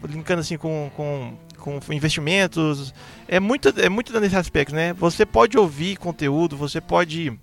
[0.00, 2.94] brincando assim com, com, com investimentos,
[3.26, 4.94] é muito, é muito nesse aspecto, né?
[4.94, 7.38] Você pode ouvir conteúdo, você pode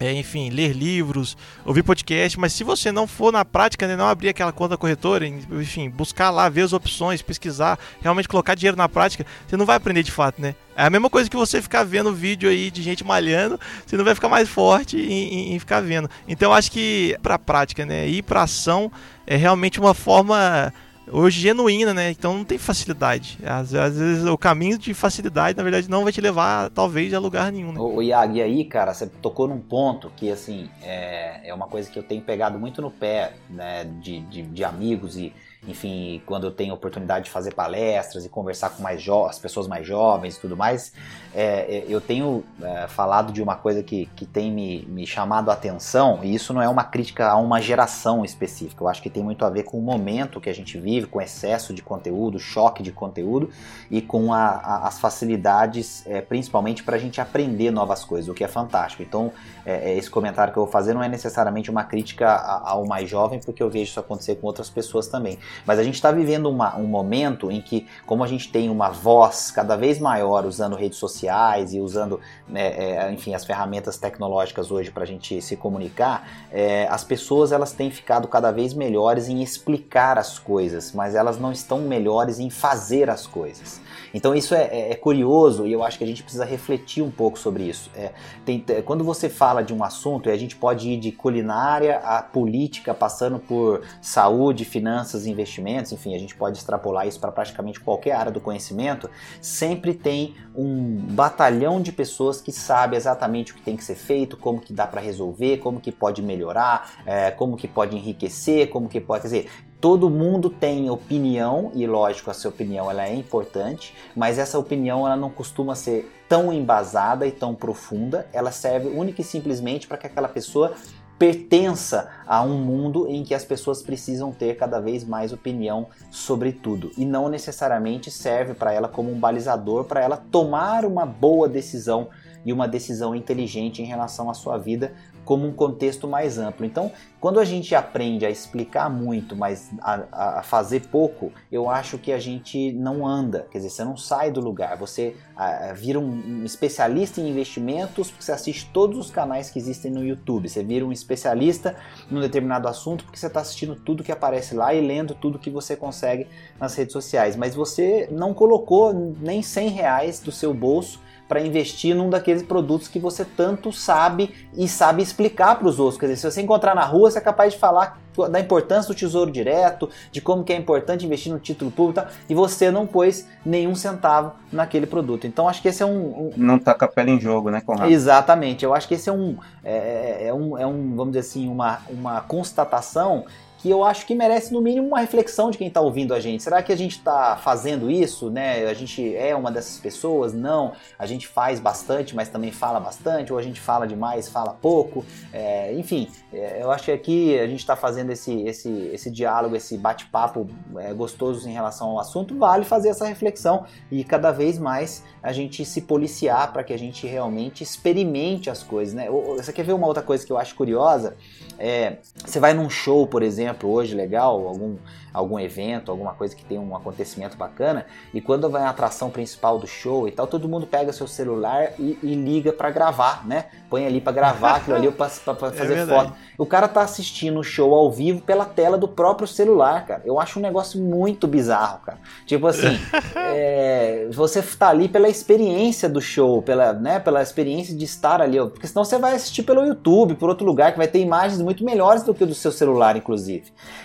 [0.00, 4.06] é, enfim, ler livros, ouvir podcast, mas se você não for na prática, né, não
[4.06, 8.88] abrir aquela conta corretora, enfim, buscar lá, ver as opções, pesquisar, realmente colocar dinheiro na
[8.88, 10.54] prática, você não vai aprender de fato, né?
[10.76, 14.04] É a mesma coisa que você ficar vendo vídeo aí de gente malhando, você não
[14.04, 16.08] vai ficar mais forte em, em, em ficar vendo.
[16.28, 18.92] Então, acho que para prática, né, ir para ação
[19.26, 20.72] é realmente uma forma
[21.12, 22.10] hoje genuína, né?
[22.10, 23.38] Então não tem facilidade.
[23.44, 27.18] Às, às, vezes o caminho de facilidade, na verdade, não vai te levar, talvez, a
[27.18, 27.72] lugar nenhum.
[27.72, 27.80] Né?
[27.80, 31.90] O, Iag, e aí, cara, você tocou num ponto que, assim, é, é uma coisa
[31.90, 33.84] que eu tenho pegado muito no pé, né?
[34.00, 35.32] De, de, de amigos e
[35.66, 39.86] enfim, quando eu tenho oportunidade de fazer palestras e conversar com mais as pessoas mais
[39.86, 40.92] jovens e tudo mais,
[41.34, 45.50] é, é, eu tenho é, falado de uma coisa que, que tem me, me chamado
[45.50, 49.10] a atenção, e isso não é uma crítica a uma geração específica, eu acho que
[49.10, 52.38] tem muito a ver com o momento que a gente vive, com excesso de conteúdo,
[52.38, 53.50] choque de conteúdo
[53.90, 58.34] e com a, a, as facilidades, é, principalmente para a gente aprender novas coisas, o
[58.34, 59.02] que é fantástico.
[59.02, 59.32] Então,
[59.64, 63.08] é, é, esse comentário que eu vou fazer não é necessariamente uma crítica ao mais
[63.08, 65.38] jovem, porque eu vejo isso acontecer com outras pessoas também.
[65.66, 68.90] Mas a gente está vivendo uma, um momento em que, como a gente tem uma
[68.90, 74.70] voz cada vez maior usando redes sociais e usando, né, é, enfim, as ferramentas tecnológicas
[74.70, 79.28] hoje para a gente se comunicar, é, as pessoas elas têm ficado cada vez melhores
[79.28, 83.80] em explicar as coisas, mas elas não estão melhores em fazer as coisas.
[84.12, 87.10] Então isso é, é, é, curioso e eu acho que a gente precisa refletir um
[87.10, 87.90] pouco sobre isso.
[87.94, 88.12] É,
[88.44, 92.94] tem, quando você fala de um assunto, a gente pode ir de culinária a política,
[92.94, 98.32] passando por saúde, finanças, investimentos, enfim, a gente pode extrapolar isso para praticamente qualquer área
[98.32, 99.10] do conhecimento.
[99.40, 104.36] Sempre tem um batalhão de pessoas que sabe exatamente o que tem que ser feito,
[104.36, 108.88] como que dá para resolver, como que pode melhorar, é, como que pode enriquecer, como
[108.88, 113.94] que pode, quer dizer, Todo mundo tem opinião e lógico, essa opinião ela é importante,
[114.14, 118.26] mas essa opinião ela não costuma ser tão embasada e tão profunda.
[118.32, 120.74] Ela serve única e simplesmente para que aquela pessoa
[121.16, 126.52] pertença a um mundo em que as pessoas precisam ter cada vez mais opinião sobre
[126.52, 131.48] tudo e não necessariamente serve para ela como um balizador para ela tomar uma boa
[131.48, 132.08] decisão
[132.44, 134.92] e uma decisão inteligente em relação à sua vida
[135.28, 136.64] como um contexto mais amplo.
[136.64, 141.98] Então, quando a gente aprende a explicar muito, mas a, a, fazer pouco, eu acho
[141.98, 146.00] que a gente não anda, quer dizer, você não sai do lugar, você a, vira
[146.00, 150.48] um, um, especialista em investimentos porque você assiste todos os canais que existem no YouTube,
[150.48, 151.76] você vira um especialista
[152.10, 155.50] num determinado assunto porque você está assistindo tudo que aparece lá e lendo tudo que
[155.50, 156.26] você consegue
[156.58, 161.94] nas redes sociais, mas você não colocou nem 100 reais do seu bolso para investir
[161.94, 166.00] num daqueles produtos que você tanto sabe e sabe explicar para os outros.
[166.00, 168.98] Quer dizer, se você encontrar na rua, você é capaz de falar da importância do
[168.98, 173.28] tesouro direto, de como que é importante investir no título público e, você não pôs
[173.44, 175.26] nenhum centavo naquele produto.
[175.26, 176.28] Então acho que esse é um.
[176.28, 176.30] um...
[176.36, 177.90] Não tá com a pele em jogo, né, Conrado?
[177.90, 178.64] Exatamente.
[178.64, 179.36] Eu acho que esse é um.
[179.62, 183.24] É, é, é um, é um vamos dizer assim, uma, uma constatação
[183.58, 186.42] que eu acho que merece no mínimo uma reflexão de quem está ouvindo a gente.
[186.42, 188.64] Será que a gente está fazendo isso, né?
[188.66, 190.32] A gente é uma dessas pessoas?
[190.32, 190.72] Não.
[190.96, 195.04] A gente faz bastante, mas também fala bastante, ou a gente fala demais, fala pouco.
[195.32, 199.56] É, enfim, é, eu acho que aqui a gente está fazendo esse, esse, esse diálogo,
[199.56, 202.38] esse bate-papo é, gostoso em relação ao assunto.
[202.38, 206.78] Vale fazer essa reflexão e cada vez mais a gente se policiar para que a
[206.78, 209.08] gente realmente experimente as coisas, né?
[209.10, 211.16] Você quer ver uma outra coisa que eu acho curiosa?
[211.58, 214.76] É, você vai num show, por exemplo, hoje legal, algum,
[215.12, 219.58] algum evento, alguma coisa que tem um acontecimento bacana, e quando vai a atração principal
[219.58, 223.46] do show e tal, todo mundo pega seu celular e, e liga para gravar, né?
[223.68, 226.12] Põe ali para gravar aquilo ali para fazer é foto.
[226.36, 230.02] O cara tá assistindo o show ao vivo pela tela do próprio celular, cara.
[230.04, 231.98] Eu acho um negócio muito bizarro, cara.
[232.26, 232.78] Tipo assim,
[233.16, 238.38] é, você tá ali pela experiência do show, pela, né, pela experiência de estar ali,
[238.38, 241.64] porque senão você vai assistir pelo YouTube, por outro lugar, que vai ter imagens muito
[241.64, 243.37] melhores do que o do seu celular, inclusive.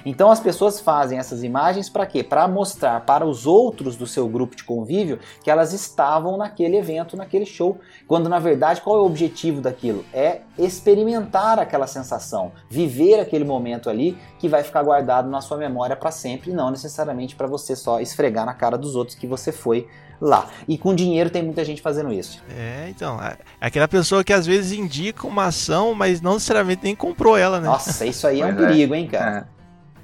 [0.06, 2.24] Então as pessoas fazem essas imagens para quê?
[2.24, 7.18] Para mostrar para os outros do seu grupo de convívio que elas estavam naquele evento,
[7.18, 10.06] naquele show, quando na verdade qual é o objetivo daquilo?
[10.14, 15.96] É experimentar aquela sensação, viver aquele momento ali que vai ficar guardado na sua memória
[15.96, 19.88] para sempre, não necessariamente para você só esfregar na cara dos outros que você foi
[20.24, 20.48] lá.
[20.68, 22.42] E com dinheiro tem muita gente fazendo isso.
[22.50, 26.96] É, então, é aquela pessoa que às vezes indica uma ação, mas não necessariamente nem
[26.96, 27.68] comprou ela, né?
[27.68, 29.50] Nossa, isso aí é um perigo, hein, cara?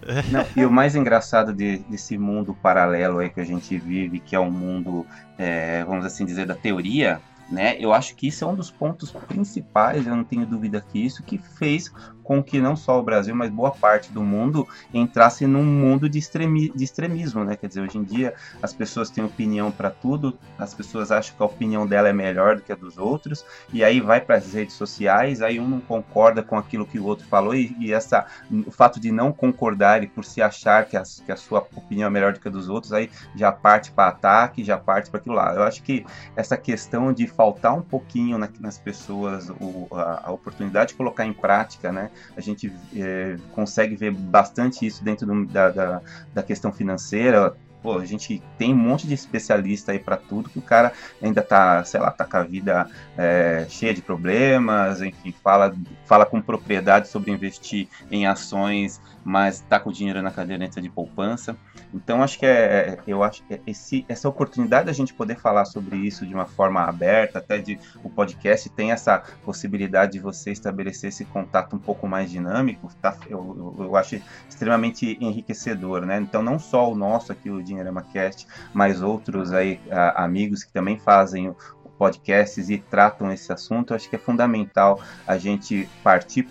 [0.06, 0.22] É.
[0.32, 4.36] Não, e o mais engraçado de, desse mundo paralelo aí que a gente vive, que
[4.36, 5.06] é um mundo,
[5.38, 7.76] é, vamos assim dizer, da teoria, né?
[7.80, 11.24] Eu acho que isso é um dos pontos principais, eu não tenho dúvida que isso
[11.24, 11.92] que fez
[12.30, 16.20] com que não só o Brasil, mas boa parte do mundo entrasse num mundo de,
[16.20, 17.56] extremi de extremismo, né?
[17.56, 21.42] Quer dizer, hoje em dia as pessoas têm opinião para tudo, as pessoas acham que
[21.42, 24.54] a opinião dela é melhor do que a dos outros, e aí vai para as
[24.54, 28.28] redes sociais, aí um não concorda com aquilo que o outro falou, e, e essa,
[28.52, 32.06] o fato de não concordar e por se achar que a, que a sua opinião
[32.06, 35.20] é melhor do que a dos outros, aí já parte para ataque, já parte para
[35.20, 35.56] aquilo lá.
[35.56, 40.32] Eu acho que essa questão de faltar um pouquinho na, nas pessoas o, a, a
[40.32, 42.12] oportunidade de colocar em prática, né?
[42.36, 46.02] A gente é, consegue ver bastante isso dentro do, da, da,
[46.34, 50.60] da questão financeira, pô, a gente tem um monte de especialista aí para tudo que
[50.60, 55.34] o cara ainda tá, sei lá, tá com a vida é, cheia de problemas, enfim,
[55.44, 55.74] fala,
[56.06, 61.56] fala com propriedade sobre investir em ações, mas tá com dinheiro na caderneta de poupança.
[61.94, 65.38] Então acho que é, é eu acho que é esse, essa oportunidade da gente poder
[65.38, 70.20] falar sobre isso de uma forma aberta, até de o podcast tem essa possibilidade de
[70.20, 73.16] você estabelecer esse contato um pouco mais dinâmico, tá?
[73.30, 76.20] Eu, eu, acho extremamente enriquecedor, né?
[76.20, 80.74] Então não só o nosso aqui, o Dinheirama Cast, mas outros aí a, amigos que
[80.74, 81.56] também fazem
[82.00, 86.48] podcasts e tratam esse assunto, acho que é fundamental a gente partir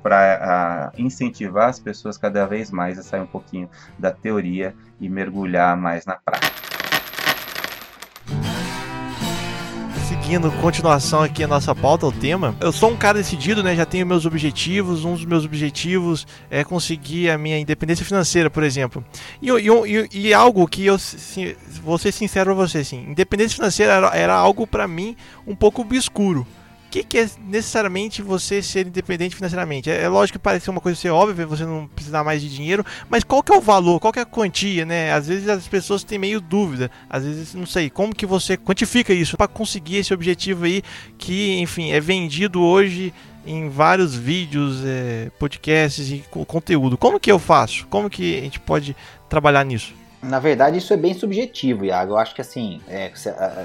[0.00, 5.76] para incentivar as pessoas cada vez mais a sair um pouquinho da teoria e mergulhar
[5.76, 6.61] mais na prática.
[10.32, 12.56] Seguindo continuação aqui a nossa pauta, o tema.
[12.58, 13.76] Eu sou um cara decidido, né?
[13.76, 15.04] Já tenho meus objetivos.
[15.04, 19.04] Um dos meus objetivos é conseguir a minha independência financeira, por exemplo.
[19.42, 23.92] E, e, e algo que eu sim, vou ser sincero pra você, assim, independência financeira
[23.92, 25.14] era, era algo para mim
[25.46, 26.46] um pouco obscuro
[26.92, 29.90] que, que é necessariamente você ser independente financeiramente?
[29.90, 32.84] É, é, lógico que parece uma coisa ser óbvia, você não precisar mais de dinheiro,
[33.08, 35.10] mas qual que é o valor, qual que é a quantia, né?
[35.12, 39.12] Às vezes as pessoas têm meio dúvida, às vezes não sei, como que você quantifica
[39.12, 40.82] isso para conseguir esse objetivo aí
[41.16, 43.14] que, enfim, é vendido hoje
[43.46, 46.98] em vários vídeos, é, podcasts e conteúdo.
[46.98, 47.86] Como que eu faço?
[47.88, 48.94] Como que a gente pode
[49.30, 49.94] trabalhar nisso?
[50.22, 52.12] Na verdade, isso é bem subjetivo, Iago.
[52.12, 53.10] Eu acho que assim, é,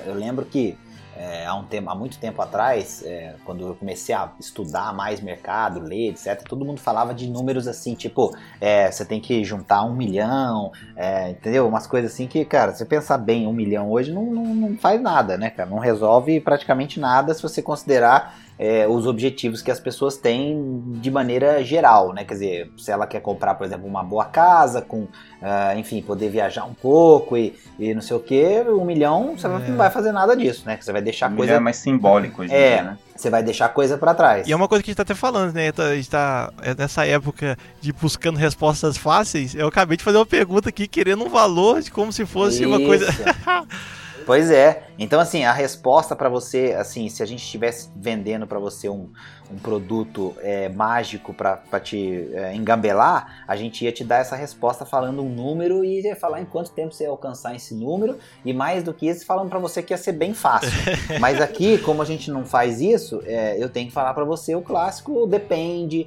[0.07, 0.75] eu lembro que
[1.17, 5.19] é, há, um tempo, há muito tempo atrás, é, quando eu comecei a estudar mais
[5.19, 9.83] mercado, ler, etc., todo mundo falava de números assim, tipo, é, você tem que juntar
[9.83, 11.67] um milhão, é, entendeu?
[11.67, 15.01] Umas coisas assim que, cara, você pensar bem, um milhão hoje não, não, não faz
[15.01, 15.69] nada, né, cara?
[15.69, 21.11] Não resolve praticamente nada se você considerar é, os objetivos que as pessoas têm de
[21.11, 22.23] maneira geral, né?
[22.23, 26.29] Quer dizer, se ela quer comprar, por exemplo, uma boa casa, com, uh, enfim, poder
[26.29, 29.49] viajar um pouco e, e não sei o que, um milhão você é.
[29.49, 30.77] não vai fazer nada disso, né?
[30.81, 31.53] Você vai deixar um coisa.
[31.53, 32.97] é mais simbólico hoje é, dia, né?
[33.15, 34.47] Você vai deixar coisa para trás.
[34.47, 35.71] E é uma coisa que a gente tá até falando, né?
[35.77, 39.53] A gente tá é nessa época de buscando respostas fáceis.
[39.53, 42.67] Eu acabei de fazer uma pergunta aqui querendo um valor de como se fosse Isso.
[42.67, 43.05] uma coisa.
[44.27, 44.83] Pois é.
[44.99, 49.09] Então, assim, a resposta para você, assim, se a gente estivesse vendendo para você um,
[49.49, 54.85] um produto é, mágico para te é, engambelar, a gente ia te dar essa resposta
[54.85, 58.51] falando um número e ia falar em quanto tempo você ia alcançar esse número e
[58.51, 60.73] mais do que isso, falando para você que ia ser bem fácil.
[61.21, 64.53] Mas aqui, como a gente não faz isso, é, eu tenho que falar para você
[64.53, 66.05] o clássico depende.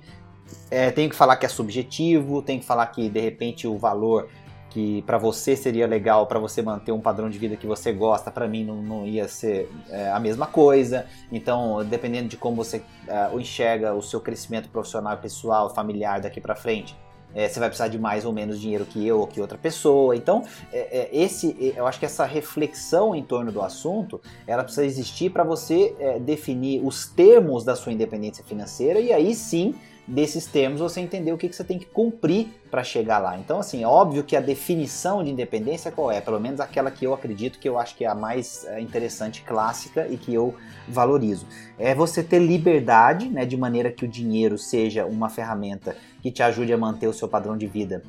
[0.71, 4.29] É, tenho que falar que é subjetivo, tenho que falar que de repente o valor
[4.71, 8.31] que para você seria legal para você manter um padrão de vida que você gosta,
[8.31, 11.07] para mim não, não, ia ser é, a mesma coisa.
[11.31, 16.55] Então, dependendo de como você uh, enxerga o seu crescimento profissional, pessoal, familiar daqui para
[16.55, 16.97] frente,
[17.35, 20.17] é, você vai precisar de mais ou menos dinheiro que eu ou que outra pessoa.
[20.17, 24.85] Então, é, é, esse, eu acho que essa reflexão em torno do assunto, ela precisa
[24.85, 29.75] existir para você definir os termos da sua independência financeira e aí sim
[30.11, 33.39] desses termos você entender o que, que você tem que cumprir para chegar lá.
[33.39, 36.21] Então, assim, é óbvio que a definição de independência qual é?
[36.21, 39.43] Pelo menos aquela que eu acredito que eu acho que é a mais é, interessante,
[39.43, 40.55] clássica e que eu
[40.89, 41.47] valorizo.
[41.79, 46.43] É você ter liberdade, né, de maneira que o dinheiro seja uma ferramenta que te
[46.43, 48.03] ajude a manter o seu padrão de vida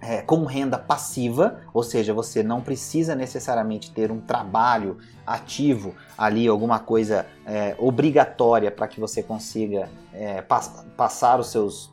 [0.00, 6.46] é, com renda passiva, ou seja, você não precisa necessariamente ter um trabalho ativo ali,
[6.46, 11.90] alguma coisa é, obrigatória para que você consiga é, pass passar os seus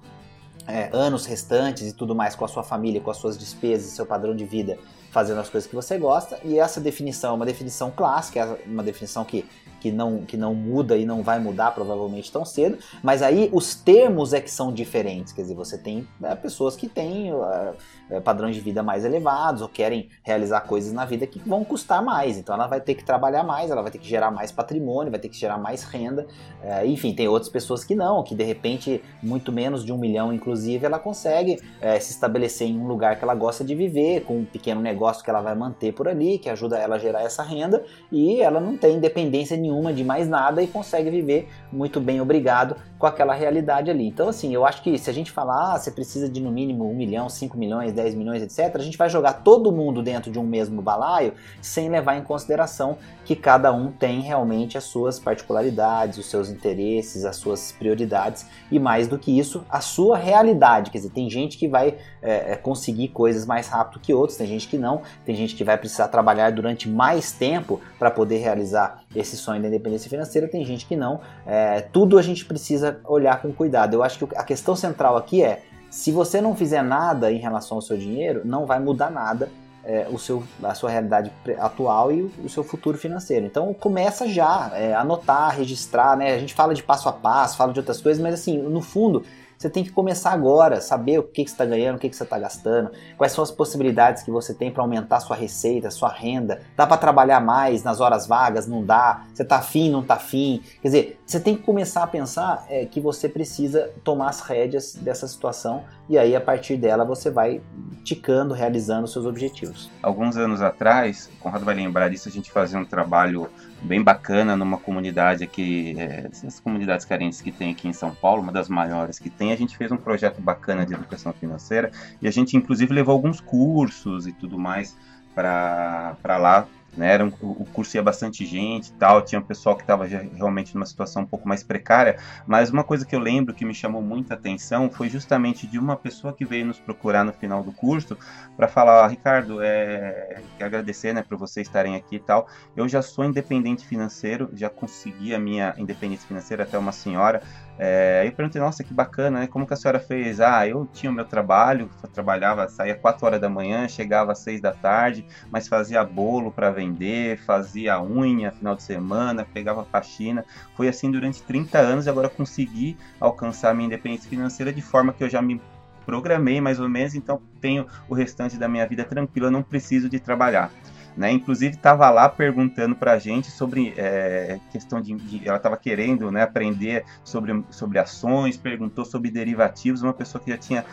[0.67, 4.05] é, anos restantes e tudo mais com a sua família, com as suas despesas, seu
[4.05, 4.77] padrão de vida,
[5.11, 6.39] fazendo as coisas que você gosta.
[6.43, 9.45] E essa definição é uma definição clássica, é uma definição que
[9.85, 13.75] que não, que não muda e não vai mudar provavelmente tão cedo, mas aí os
[13.75, 17.75] termos é que são diferentes, quer dizer, você tem é, pessoas que têm uh,
[18.23, 22.37] padrões de vida mais elevados ou querem realizar coisas na vida que vão custar mais,
[22.37, 25.19] então ela vai ter que trabalhar mais, ela vai ter que gerar mais patrimônio, vai
[25.19, 26.25] ter que gerar mais renda,
[26.63, 30.33] uh, enfim, tem outras pessoas que não, que de repente muito menos de um milhão
[30.33, 34.39] inclusive ela consegue uh, se estabelecer em um lugar que ela gosta de viver, com
[34.39, 37.43] um pequeno negócio que ela vai manter por ali, que ajuda ela a gerar essa
[37.43, 42.21] renda e ela não tem independência nenhuma de mais nada e consegue viver muito bem,
[42.21, 44.07] obrigado, com aquela realidade ali.
[44.07, 46.89] Então, assim, eu acho que se a gente falar, ah, você precisa de no mínimo
[46.89, 50.37] 1 milhão, 5 milhões, 10 milhões, etc., a gente vai jogar todo mundo dentro de
[50.37, 56.19] um mesmo balaio sem levar em consideração que cada um tem realmente as suas particularidades,
[56.19, 60.91] os seus interesses, as suas prioridades e mais do que isso, a sua realidade.
[60.91, 64.45] Quer dizer, tem gente que vai é, é conseguir coisas mais rápido que outros, tem
[64.45, 69.03] gente que não, tem gente que vai precisar trabalhar durante mais tempo para poder realizar
[69.15, 71.21] esse sonho da independência financeira, tem gente que não.
[71.45, 73.93] É, tudo a gente precisa olhar com cuidado.
[73.93, 75.63] Eu acho que a questão central aqui é:
[75.95, 79.49] se você não fizer nada em relação ao seu dinheiro, não vai mudar nada
[79.81, 83.45] é, o seu, a sua realidade atual e o, seu futuro financeiro.
[83.45, 86.33] Então começa já, é, anotar, registrar, né?
[86.33, 89.23] A gente fala de passo a passo, fala de outras coisas, mas assim, no fundo,
[89.57, 92.15] você tem que começar agora, saber o que, que você está ganhando, o que, que
[92.15, 96.09] você está gastando, quais são as possibilidades que você tem para aumentar sua receita, sua
[96.09, 96.61] renda.
[96.75, 98.67] Dá para trabalhar mais nas horas vagas?
[98.67, 99.23] Não dá?
[99.33, 100.61] Você está afim, não está afim?
[100.81, 104.93] Quer dizer, você tem que começar a pensar é, que você precisa tomar as rédeas
[104.93, 107.61] dessa situação e aí a partir dela você vai
[108.03, 109.89] ticando, realizando seus objetivos.
[110.03, 113.49] Alguns anos atrás, o Conrado vai lembrar disso, a gente fazia um trabalho
[113.81, 116.29] bem bacana numa comunidade aqui, é,
[116.63, 119.75] comunidades carentes que tem aqui em São Paulo, uma das maiores que tem, a gente
[119.75, 124.31] fez um projeto bacana de educação financeira e a gente inclusive levou alguns cursos e
[124.31, 124.95] tudo mais
[125.33, 126.67] para lá
[126.97, 127.11] né?
[127.11, 130.85] Era um, o curso ia bastante gente tal, tinha um pessoal que estava realmente numa
[130.85, 132.17] situação um pouco mais precária,
[132.47, 135.95] mas uma coisa que eu lembro que me chamou muita atenção foi justamente de uma
[135.95, 138.17] pessoa que veio nos procurar no final do curso
[138.55, 142.47] para falar, ah, Ricardo, é, agradecer, né, por vocês estarem aqui e tal.
[142.75, 147.41] Eu já sou independente financeiro, já consegui a minha independência financeira até uma senhora.
[147.77, 149.47] É, aí eu perguntei, nossa, que bacana, né?
[149.47, 150.39] Como que a senhora fez?
[150.39, 154.61] Ah, eu tinha o meu trabalho, trabalhava, saía 4 horas da manhã, chegava às 6
[154.61, 160.45] da tarde, mas fazia bolo para vender, fazia unha final de semana, pegava faxina.
[160.75, 165.23] Foi assim durante 30 anos e agora consegui alcançar minha independência financeira de forma que
[165.23, 165.61] eu já me
[166.05, 170.19] programei mais ou menos, então tenho o restante da minha vida tranquila, não preciso de
[170.19, 170.71] trabalhar.
[171.15, 171.31] Né?
[171.31, 176.29] Inclusive estava lá perguntando para a gente sobre é, questão de, de ela estava querendo
[176.29, 180.85] né, aprender sobre, sobre ações, perguntou sobre derivativos, uma pessoa que já tinha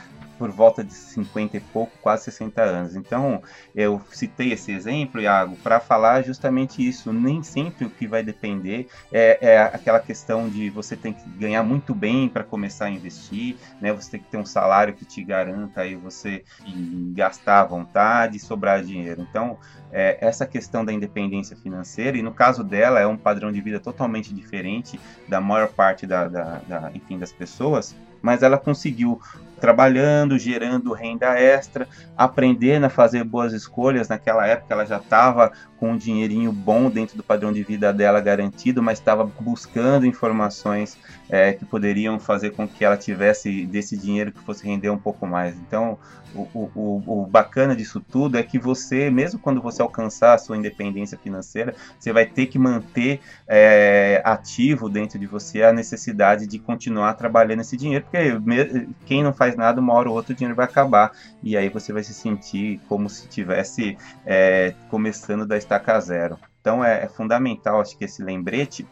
[0.43, 2.97] por volta de 50 e pouco, quase 60 anos.
[2.97, 3.41] Então,
[3.77, 7.13] eu citei esse exemplo, Iago, para falar justamente isso.
[7.13, 11.63] Nem sempre o que vai depender é, é, aquela questão de você tem que ganhar
[11.63, 13.93] muito bem para começar a investir, né?
[13.93, 16.43] Você tem que ter um salário que te garanta aí você
[17.15, 19.25] gastar à vontade e sobrar dinheiro.
[19.31, 19.57] Então,
[19.93, 23.79] é, essa questão da independência financeira, e no caso dela é um padrão de vida
[23.79, 29.21] totalmente diferente da maior parte da, da, da enfim, das pessoas, mas ela conseguiu
[29.63, 31.87] trabalhando, gerando renda extra,
[32.17, 34.09] aprendendo a fazer boas escolhas.
[34.09, 38.21] Naquela época ela já estava com um dinheirinho bom dentro do padrão de vida dela
[38.21, 40.99] garantido, mas estava buscando informações
[41.29, 45.27] é, que poderiam fazer com que ela tivesse desse dinheiro que fosse render um pouco
[45.27, 45.57] mais.
[45.57, 45.97] Então,
[46.35, 50.57] o, o, o bacana disso tudo é que você, mesmo quando você alcançar a sua
[50.57, 56.59] independência financeira, você vai ter que manter é, ativo dentro de você a necessidade de
[56.59, 58.41] continuar trabalhando esse dinheiro, porque
[59.05, 61.93] quem não faz nada, uma hora ou outra o dinheiro vai acabar e aí você
[61.93, 66.39] vai se sentir como se tivesse é, começando da estaca zero.
[66.61, 68.87] Então é, é fundamental, acho que esse lembrete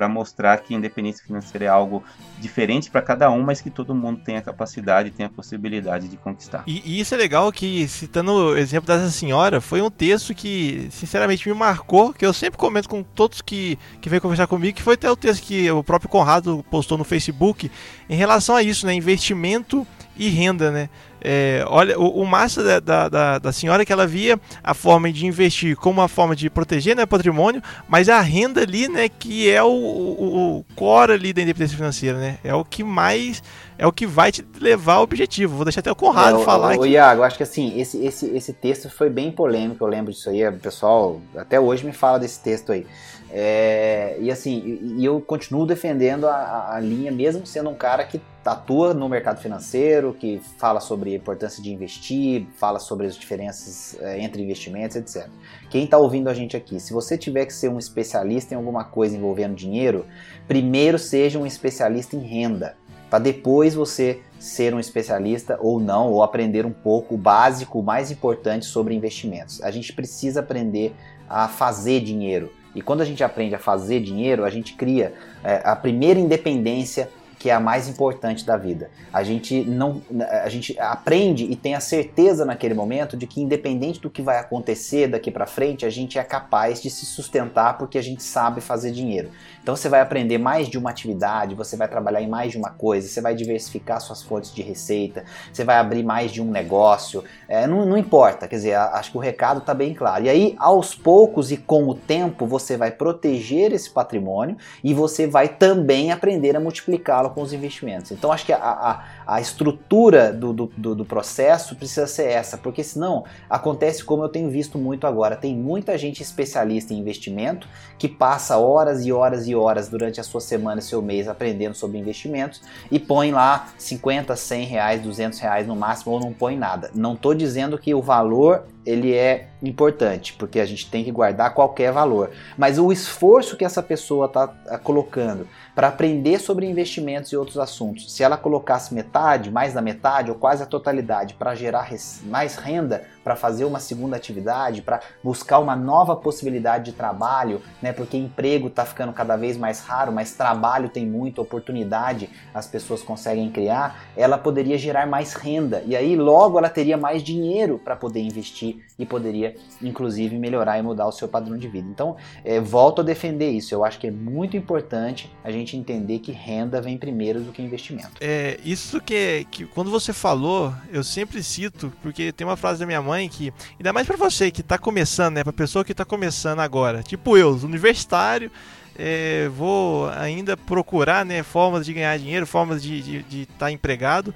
[0.00, 2.02] para mostrar que independência financeira é algo
[2.38, 6.16] diferente para cada um, mas que todo mundo tem a capacidade, tem a possibilidade de
[6.16, 6.64] conquistar.
[6.66, 10.88] E, e, isso é legal que, citando o exemplo dessa senhora, foi um texto que,
[10.90, 14.82] sinceramente, me marcou, que eu sempre comento com todos que, que vêm conversar comigo, que
[14.82, 17.70] foi até o texto que o próprio Conrado postou no Facebook
[18.08, 18.94] em relação a isso, né?
[18.94, 19.86] Investimento
[20.16, 20.88] e renda, né?
[21.22, 25.12] É, olha, o, o massa da, da, da, senhora é que ela via a forma
[25.12, 29.50] de investir como uma forma de proteger né, patrimônio, mas a renda ali, né, que
[29.50, 32.38] é o, o, o core ali da independência financeira, né?
[32.42, 33.42] É o que mais
[33.76, 35.56] é o que vai te levar ao objetivo.
[35.56, 36.88] Vou deixar até o Conrado é, falar aqui.
[36.88, 40.46] Iago, acho que assim, esse, esse, esse texto foi bem polêmico, eu lembro disso aí.
[40.46, 42.86] O pessoal até hoje me fala desse texto aí.
[43.32, 48.20] É, e assim, e eu continuo defendendo a, a, linha, mesmo sendo um cara que
[48.44, 53.96] atua no mercado financeiro, que fala sobre a importância de investir, fala sobre as diferenças
[54.00, 55.28] é, entre investimentos, etc.
[55.70, 58.82] Quem está ouvindo a gente aqui, se você tiver que ser um especialista em alguma
[58.82, 60.06] coisa envolvendo dinheiro,
[60.48, 62.76] primeiro seja um especialista em renda,
[63.08, 67.82] para depois você ser um especialista ou não, ou aprender um pouco o básico, o
[67.82, 69.62] mais importante sobre investimentos.
[69.62, 70.94] A gente precisa aprender
[71.28, 75.60] a fazer dinheiro e quando a gente aprende a fazer dinheiro, a gente cria é,
[75.64, 77.08] a primeira independência
[77.40, 78.90] que é a mais importante da vida.
[79.10, 80.02] A gente não
[80.42, 84.38] a gente aprende e tem a certeza naquele momento de que independente do que vai
[84.38, 88.60] acontecer daqui para frente, a gente é capaz de se sustentar porque a gente sabe
[88.60, 89.30] fazer dinheiro.
[89.62, 92.70] Então você vai aprender mais de uma atividade, você vai trabalhar em mais de uma
[92.70, 97.22] coisa, você vai diversificar suas fontes de receita, você vai abrir mais de um negócio,
[97.48, 100.24] é, não, não importa, quer dizer, acho que o recado está bem claro.
[100.24, 105.26] E aí, aos poucos e com o tempo, você vai proteger esse patrimônio e você
[105.26, 108.10] vai também aprender a multiplicá-lo com os investimentos.
[108.10, 112.82] Então acho que a, a, a estrutura do, do, do, processo precisa ser essa, porque
[112.82, 115.36] senão acontece como eu tenho visto muito agora.
[115.36, 120.24] Tem muita gente especialista em investimento que passa horas e horas e horas durante a
[120.24, 122.60] sua semana seu mês aprendendo sobre investimentos
[122.90, 126.90] e põe lá 50, 100 reais, 200 reais no máximo ou não põe nada.
[126.92, 131.54] Não estou dizendo que o valor ele é importante, porque a gente tem que guardar
[131.54, 132.30] qualquer valor.
[132.56, 137.58] Mas o esforço que essa pessoa está tá colocando para aprender sobre investimentos e outros
[137.58, 141.88] assuntos, se ela colocasse metade, mais da metade ou quase a totalidade para gerar
[142.24, 147.92] mais renda, para fazer uma segunda atividade, para buscar uma nova possibilidade de trabalho, né?
[147.92, 153.02] Porque emprego está ficando cada vez mais raro, mas trabalho tem muita oportunidade, as pessoas
[153.02, 157.96] conseguem criar, ela poderia gerar mais renda e aí logo ela teria mais dinheiro para
[157.96, 161.88] poder investir e poderia inclusive melhorar e mudar o seu padrão de vida.
[161.88, 163.74] Então, é, volto a defender isso.
[163.74, 167.62] Eu acho que é muito importante a gente entender que renda vem primeiro do que
[167.62, 168.10] investimento.
[168.20, 172.80] É isso que, é, que quando você falou, eu sempre cito, porque tem uma frase
[172.80, 175.94] da minha mãe que, ainda mais para você que tá começando, né, para pessoa que
[175.94, 178.50] tá começando agora, tipo eu, universitário,
[178.98, 184.34] é, vou ainda procurar né, formas de ganhar dinheiro, formas de estar tá empregado.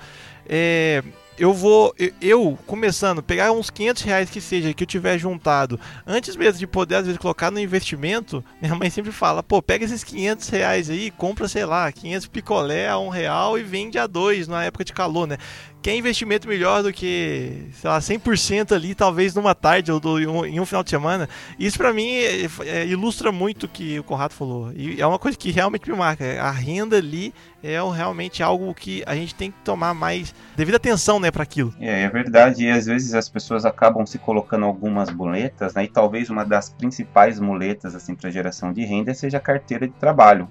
[0.49, 1.03] É,
[1.39, 6.37] eu vou, eu começando, pegar uns 500 reais que seja, que eu tiver juntado, antes
[6.37, 10.05] mesmo de poder às vezes colocar no investimento, minha mãe sempre fala, pô, pega esses
[10.05, 14.47] 500 reais aí, compra, sei lá, 500 picolé a um real e vende a dois
[14.47, 15.39] na época de calor, né?
[15.85, 20.47] Que é investimento melhor do que, sei lá, 100% ali, talvez numa tarde ou do,
[20.47, 21.29] em um final de semana.
[21.59, 24.73] Isso para mim é, é, ilustra muito o que o Conrado falou.
[24.75, 26.41] E é uma coisa que realmente me marca.
[26.41, 31.21] A renda ali é realmente algo que a gente tem que tomar mais devida atenção,
[31.21, 31.75] né, para aquilo.
[31.79, 32.65] É, é verdade.
[32.65, 35.85] E às vezes as pessoas acabam se colocando algumas muletas, né?
[35.85, 39.93] E talvez uma das principais muletas assim para geração de renda seja a carteira de
[39.93, 40.49] trabalho.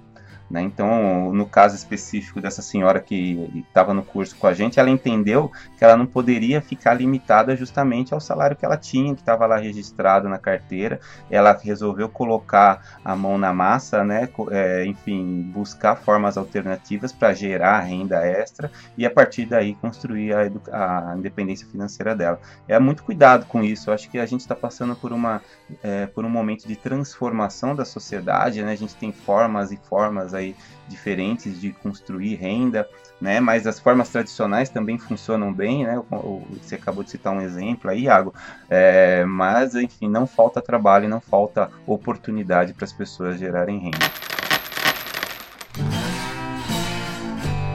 [0.50, 0.62] Né?
[0.62, 5.50] Então, no caso específico dessa senhora que estava no curso com a gente, ela entendeu
[5.78, 9.56] que ela não poderia ficar limitada justamente ao salário que ela tinha, que estava lá
[9.56, 11.00] registrado na carteira.
[11.30, 14.28] Ela resolveu colocar a mão na massa, né?
[14.50, 21.10] É, enfim, buscar formas alternativas para gerar renda extra e a partir daí construir a,
[21.10, 22.38] a, independência financeira dela.
[22.68, 23.88] É muito cuidado com isso.
[23.88, 25.40] Eu acho que a gente está passando por, uma,
[25.82, 28.72] é, por um momento de transformação da sociedade, né?
[28.72, 30.56] A gente tem formas e formas aí
[30.88, 32.88] diferentes de construir renda,
[33.20, 33.40] né?
[33.40, 36.02] Mas as formas tradicionais também funcionam bem, né?
[36.60, 38.34] Você acabou de citar um exemplo aí, Iago.
[38.68, 44.24] É, mas, enfim, não falta trabalho, não falta oportunidade para as pessoas gerarem renda.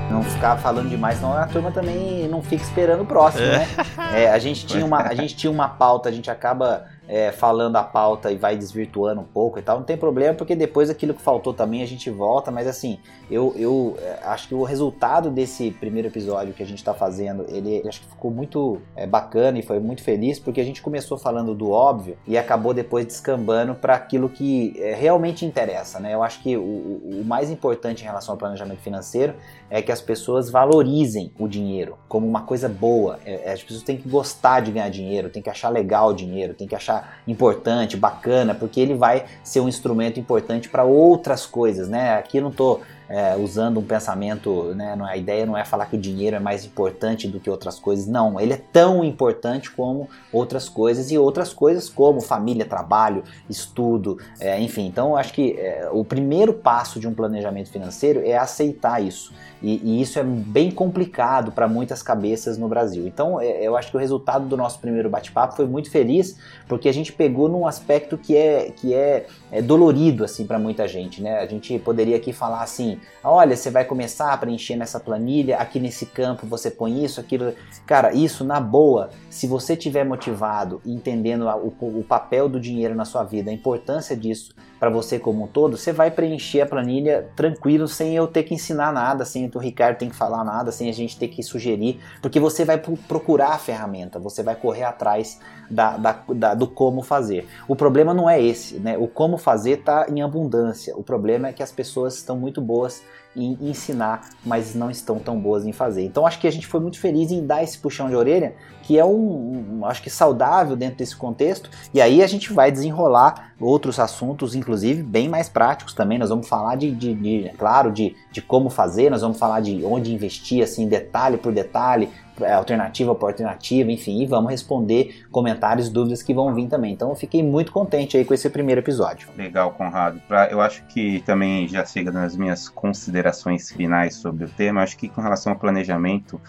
[0.10, 3.60] não ficar falando demais, senão a turma também não fica esperando o próximo, é.
[3.60, 3.68] né?
[4.14, 7.76] É, a, gente tinha uma, a gente tinha uma pauta, a gente acaba é, falando
[7.76, 11.16] a pauta e vai desvirtuando um pouco e tal, não tem problema, porque depois aquilo
[11.16, 13.00] que faltou também a gente volta, mas assim,
[13.32, 17.46] eu, eu é, acho que o resultado desse primeiro episódio que a gente está fazendo,
[17.50, 21.18] ele acho que ficou muito é, bacana e foi muito feliz, porque a gente começou
[21.18, 26.14] falando do óbvio e acabou depois descambando para aquilo que é, realmente interessa, né?
[26.14, 29.34] Eu acho que o, o mais importante em relação ao planejamento financeiro
[29.70, 33.20] é que as pessoas valorizem o dinheiro como uma coisa boa.
[33.26, 36.54] É, as pessoas têm que gostar de ganhar dinheiro, têm que achar legal o dinheiro,
[36.54, 41.88] têm que achar importante, bacana, porque ele vai ser um instrumento importante para outras coisas,
[41.88, 42.16] né?
[42.16, 45.96] Aqui eu não estou é, usando um pensamento, né, a ideia não é falar que
[45.96, 50.08] o dinheiro é mais importante do que outras coisas, não, ele é tão importante como
[50.32, 54.86] outras coisas e outras coisas como família, trabalho, estudo, é, enfim.
[54.86, 59.34] Então, eu acho que é, o primeiro passo de um planejamento financeiro é aceitar isso.
[59.62, 63.06] E, e isso é bem complicado para muitas cabeças no Brasil.
[63.06, 66.38] Então, é, eu acho que o resultado do nosso primeiro bate-papo foi muito feliz,
[66.68, 70.88] porque a gente pegou num aspecto que é, que é, é dolorido assim para muita
[70.88, 71.40] gente, né?
[71.40, 75.80] A gente poderia aqui falar assim, olha, você vai começar a preencher nessa planilha, aqui
[75.80, 77.54] nesse campo você põe isso, aquilo.
[77.86, 83.06] Cara, isso na boa, se você tiver motivado, entendendo o, o papel do dinheiro na
[83.06, 87.30] sua vida, a importância disso para você como um todo, você vai preencher a planilha
[87.36, 90.90] tranquilo, sem eu ter que ensinar nada, sem o Ricardo ter que falar nada, sem
[90.90, 95.40] a gente ter que sugerir, porque você vai procurar a ferramenta, você vai correr atrás
[95.70, 97.48] da, da, da, do como fazer.
[97.68, 98.98] O problema não é esse, né?
[98.98, 100.96] O como fazer está em abundância.
[100.98, 103.02] O problema é que as pessoas estão muito boas
[103.36, 106.04] em ensinar, mas não estão tão boas em fazer.
[106.04, 108.56] Então acho que a gente foi muito feliz em dar esse puxão de orelha,
[108.90, 111.70] que é um, um, acho que saudável dentro desse contexto.
[111.94, 116.18] E aí a gente vai desenrolar outros assuntos, inclusive bem mais práticos também.
[116.18, 119.86] Nós vamos falar de, de, de claro, de, de como fazer, nós vamos falar de
[119.86, 122.10] onde investir, assim, detalhe por detalhe,
[122.42, 126.92] é, alternativa por alternativa, enfim, e vamos responder comentários, dúvidas que vão vir também.
[126.92, 129.30] Então eu fiquei muito contente aí com esse primeiro episódio.
[129.38, 130.20] Legal, Conrado.
[130.28, 134.84] Pra, eu acho que também já chega nas minhas considerações finais sobre o tema, eu
[134.84, 136.42] acho que com relação ao planejamento,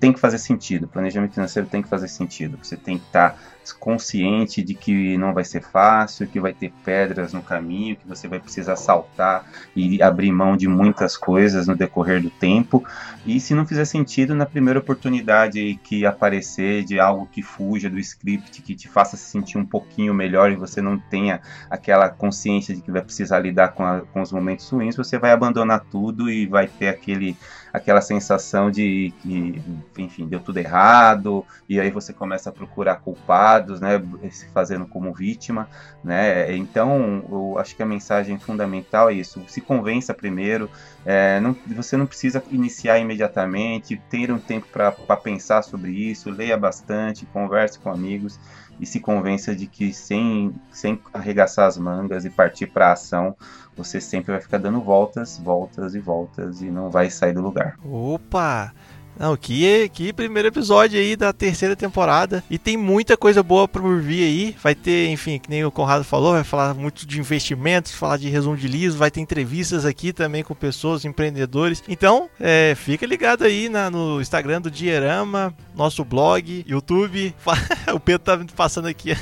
[0.00, 0.88] tem que fazer sentido.
[0.88, 2.58] Planejamento financeiro tem que fazer sentido.
[2.62, 3.38] Você tem que estar
[3.78, 8.26] consciente de que não vai ser fácil, que vai ter pedras no caminho, que você
[8.26, 9.44] vai precisar saltar
[9.76, 12.84] e abrir mão de muitas coisas no decorrer do tempo.
[13.24, 17.98] E se não fizer sentido, na primeira oportunidade que aparecer de algo que fuja do
[17.98, 22.74] script, que te faça se sentir um pouquinho melhor e você não tenha aquela consciência
[22.74, 26.30] de que vai precisar lidar com, a, com os momentos ruins, você vai abandonar tudo
[26.30, 27.36] e vai ter aquele
[27.72, 29.62] aquela sensação de que,
[29.98, 35.12] enfim, deu tudo errado, e aí você começa a procurar culpados né, se fazendo como
[35.12, 35.68] vítima,
[36.02, 36.54] né?
[36.56, 40.70] Então, eu acho que a mensagem fundamental é isso: se convença primeiro.
[41.04, 46.56] É, não, você não precisa iniciar imediatamente, ter um tempo para pensar sobre isso, leia
[46.56, 48.38] bastante, converse com amigos
[48.78, 53.34] e se convença de que sem, sem arregaçar as mangas e partir para a ação,
[53.76, 57.76] você sempre vai ficar dando voltas, voltas e voltas e não vai sair do lugar.
[57.84, 58.72] Opa!
[59.20, 62.42] Não, que, que primeiro episódio aí da terceira temporada.
[62.48, 64.56] E tem muita coisa boa por vir aí.
[64.62, 68.30] Vai ter, enfim, que nem o Conrado falou, vai falar muito de investimentos, falar de
[68.30, 71.82] resumo de livros, vai ter entrevistas aqui também com pessoas, empreendedores.
[71.86, 77.34] Então, é, fica ligado aí na, no Instagram do Dierama, nosso blog, YouTube.
[77.92, 79.14] o Pedro tá passando aqui.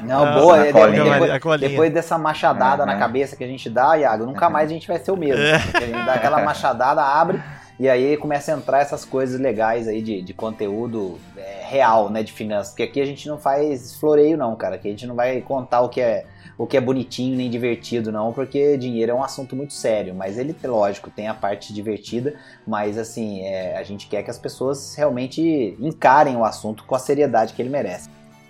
[0.00, 0.58] Não, ah, boa.
[0.62, 4.86] depois, depois, dessa machadada na cabeça que a gente dá, Iago, nunca mais a gente
[4.86, 5.42] vai ser o mesmo.
[5.44, 5.56] É.
[5.56, 7.42] A gente dá aquela machadada, abre
[7.78, 12.22] e aí começa a entrar essas coisas legais aí de, de conteúdo é, real, né,
[12.22, 12.72] de finanças.
[12.72, 14.76] Porque aqui a gente não faz floreio não, cara.
[14.76, 16.24] Aqui a gente não vai contar o que é
[16.56, 20.14] o que é bonitinho nem divertido não, porque dinheiro é um assunto muito sério.
[20.14, 24.38] Mas ele, lógico, tem a parte divertida, mas assim, é, a gente quer que as
[24.38, 28.08] pessoas realmente encarem o assunto com a seriedade que ele merece.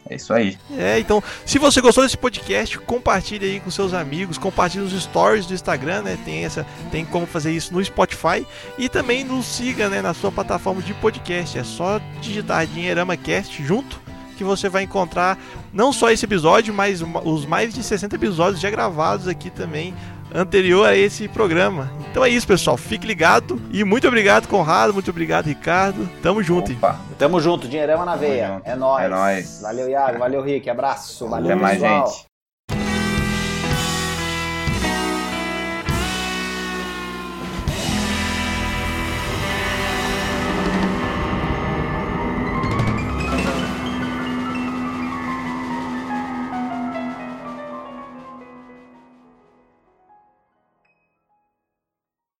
[0.08, 0.58] É isso aí.
[0.76, 5.46] É, então, se você gostou desse podcast, compartilhe aí com seus amigos, compartilhe os stories
[5.46, 6.18] do Instagram, né?
[6.24, 8.46] Tem essa, tem como fazer isso no Spotify
[8.76, 11.58] e também nos siga, né, na sua plataforma de podcast.
[11.58, 14.04] É só digitar Dinheirama Cast junto
[14.36, 15.38] que você vai encontrar
[15.72, 19.94] não só esse episódio, mas os mais de 60 episódios já gravados aqui também
[20.34, 21.90] anterior a esse programa.
[22.10, 22.76] Então é isso, pessoal.
[22.76, 24.92] Fique ligado e muito obrigado, Conrado.
[24.92, 26.08] Muito obrigado, Ricardo.
[26.22, 26.72] Tamo junto.
[26.72, 26.98] Opa.
[27.16, 27.68] Tamo junto.
[27.68, 28.60] Dinheirama na veia.
[28.64, 29.04] É nóis.
[29.04, 29.60] É nóis.
[29.62, 30.18] Valeu, Iago.
[30.18, 30.68] Valeu, Rick.
[30.68, 31.28] Abraço.
[31.28, 32.33] Valeu, Até mais, gente.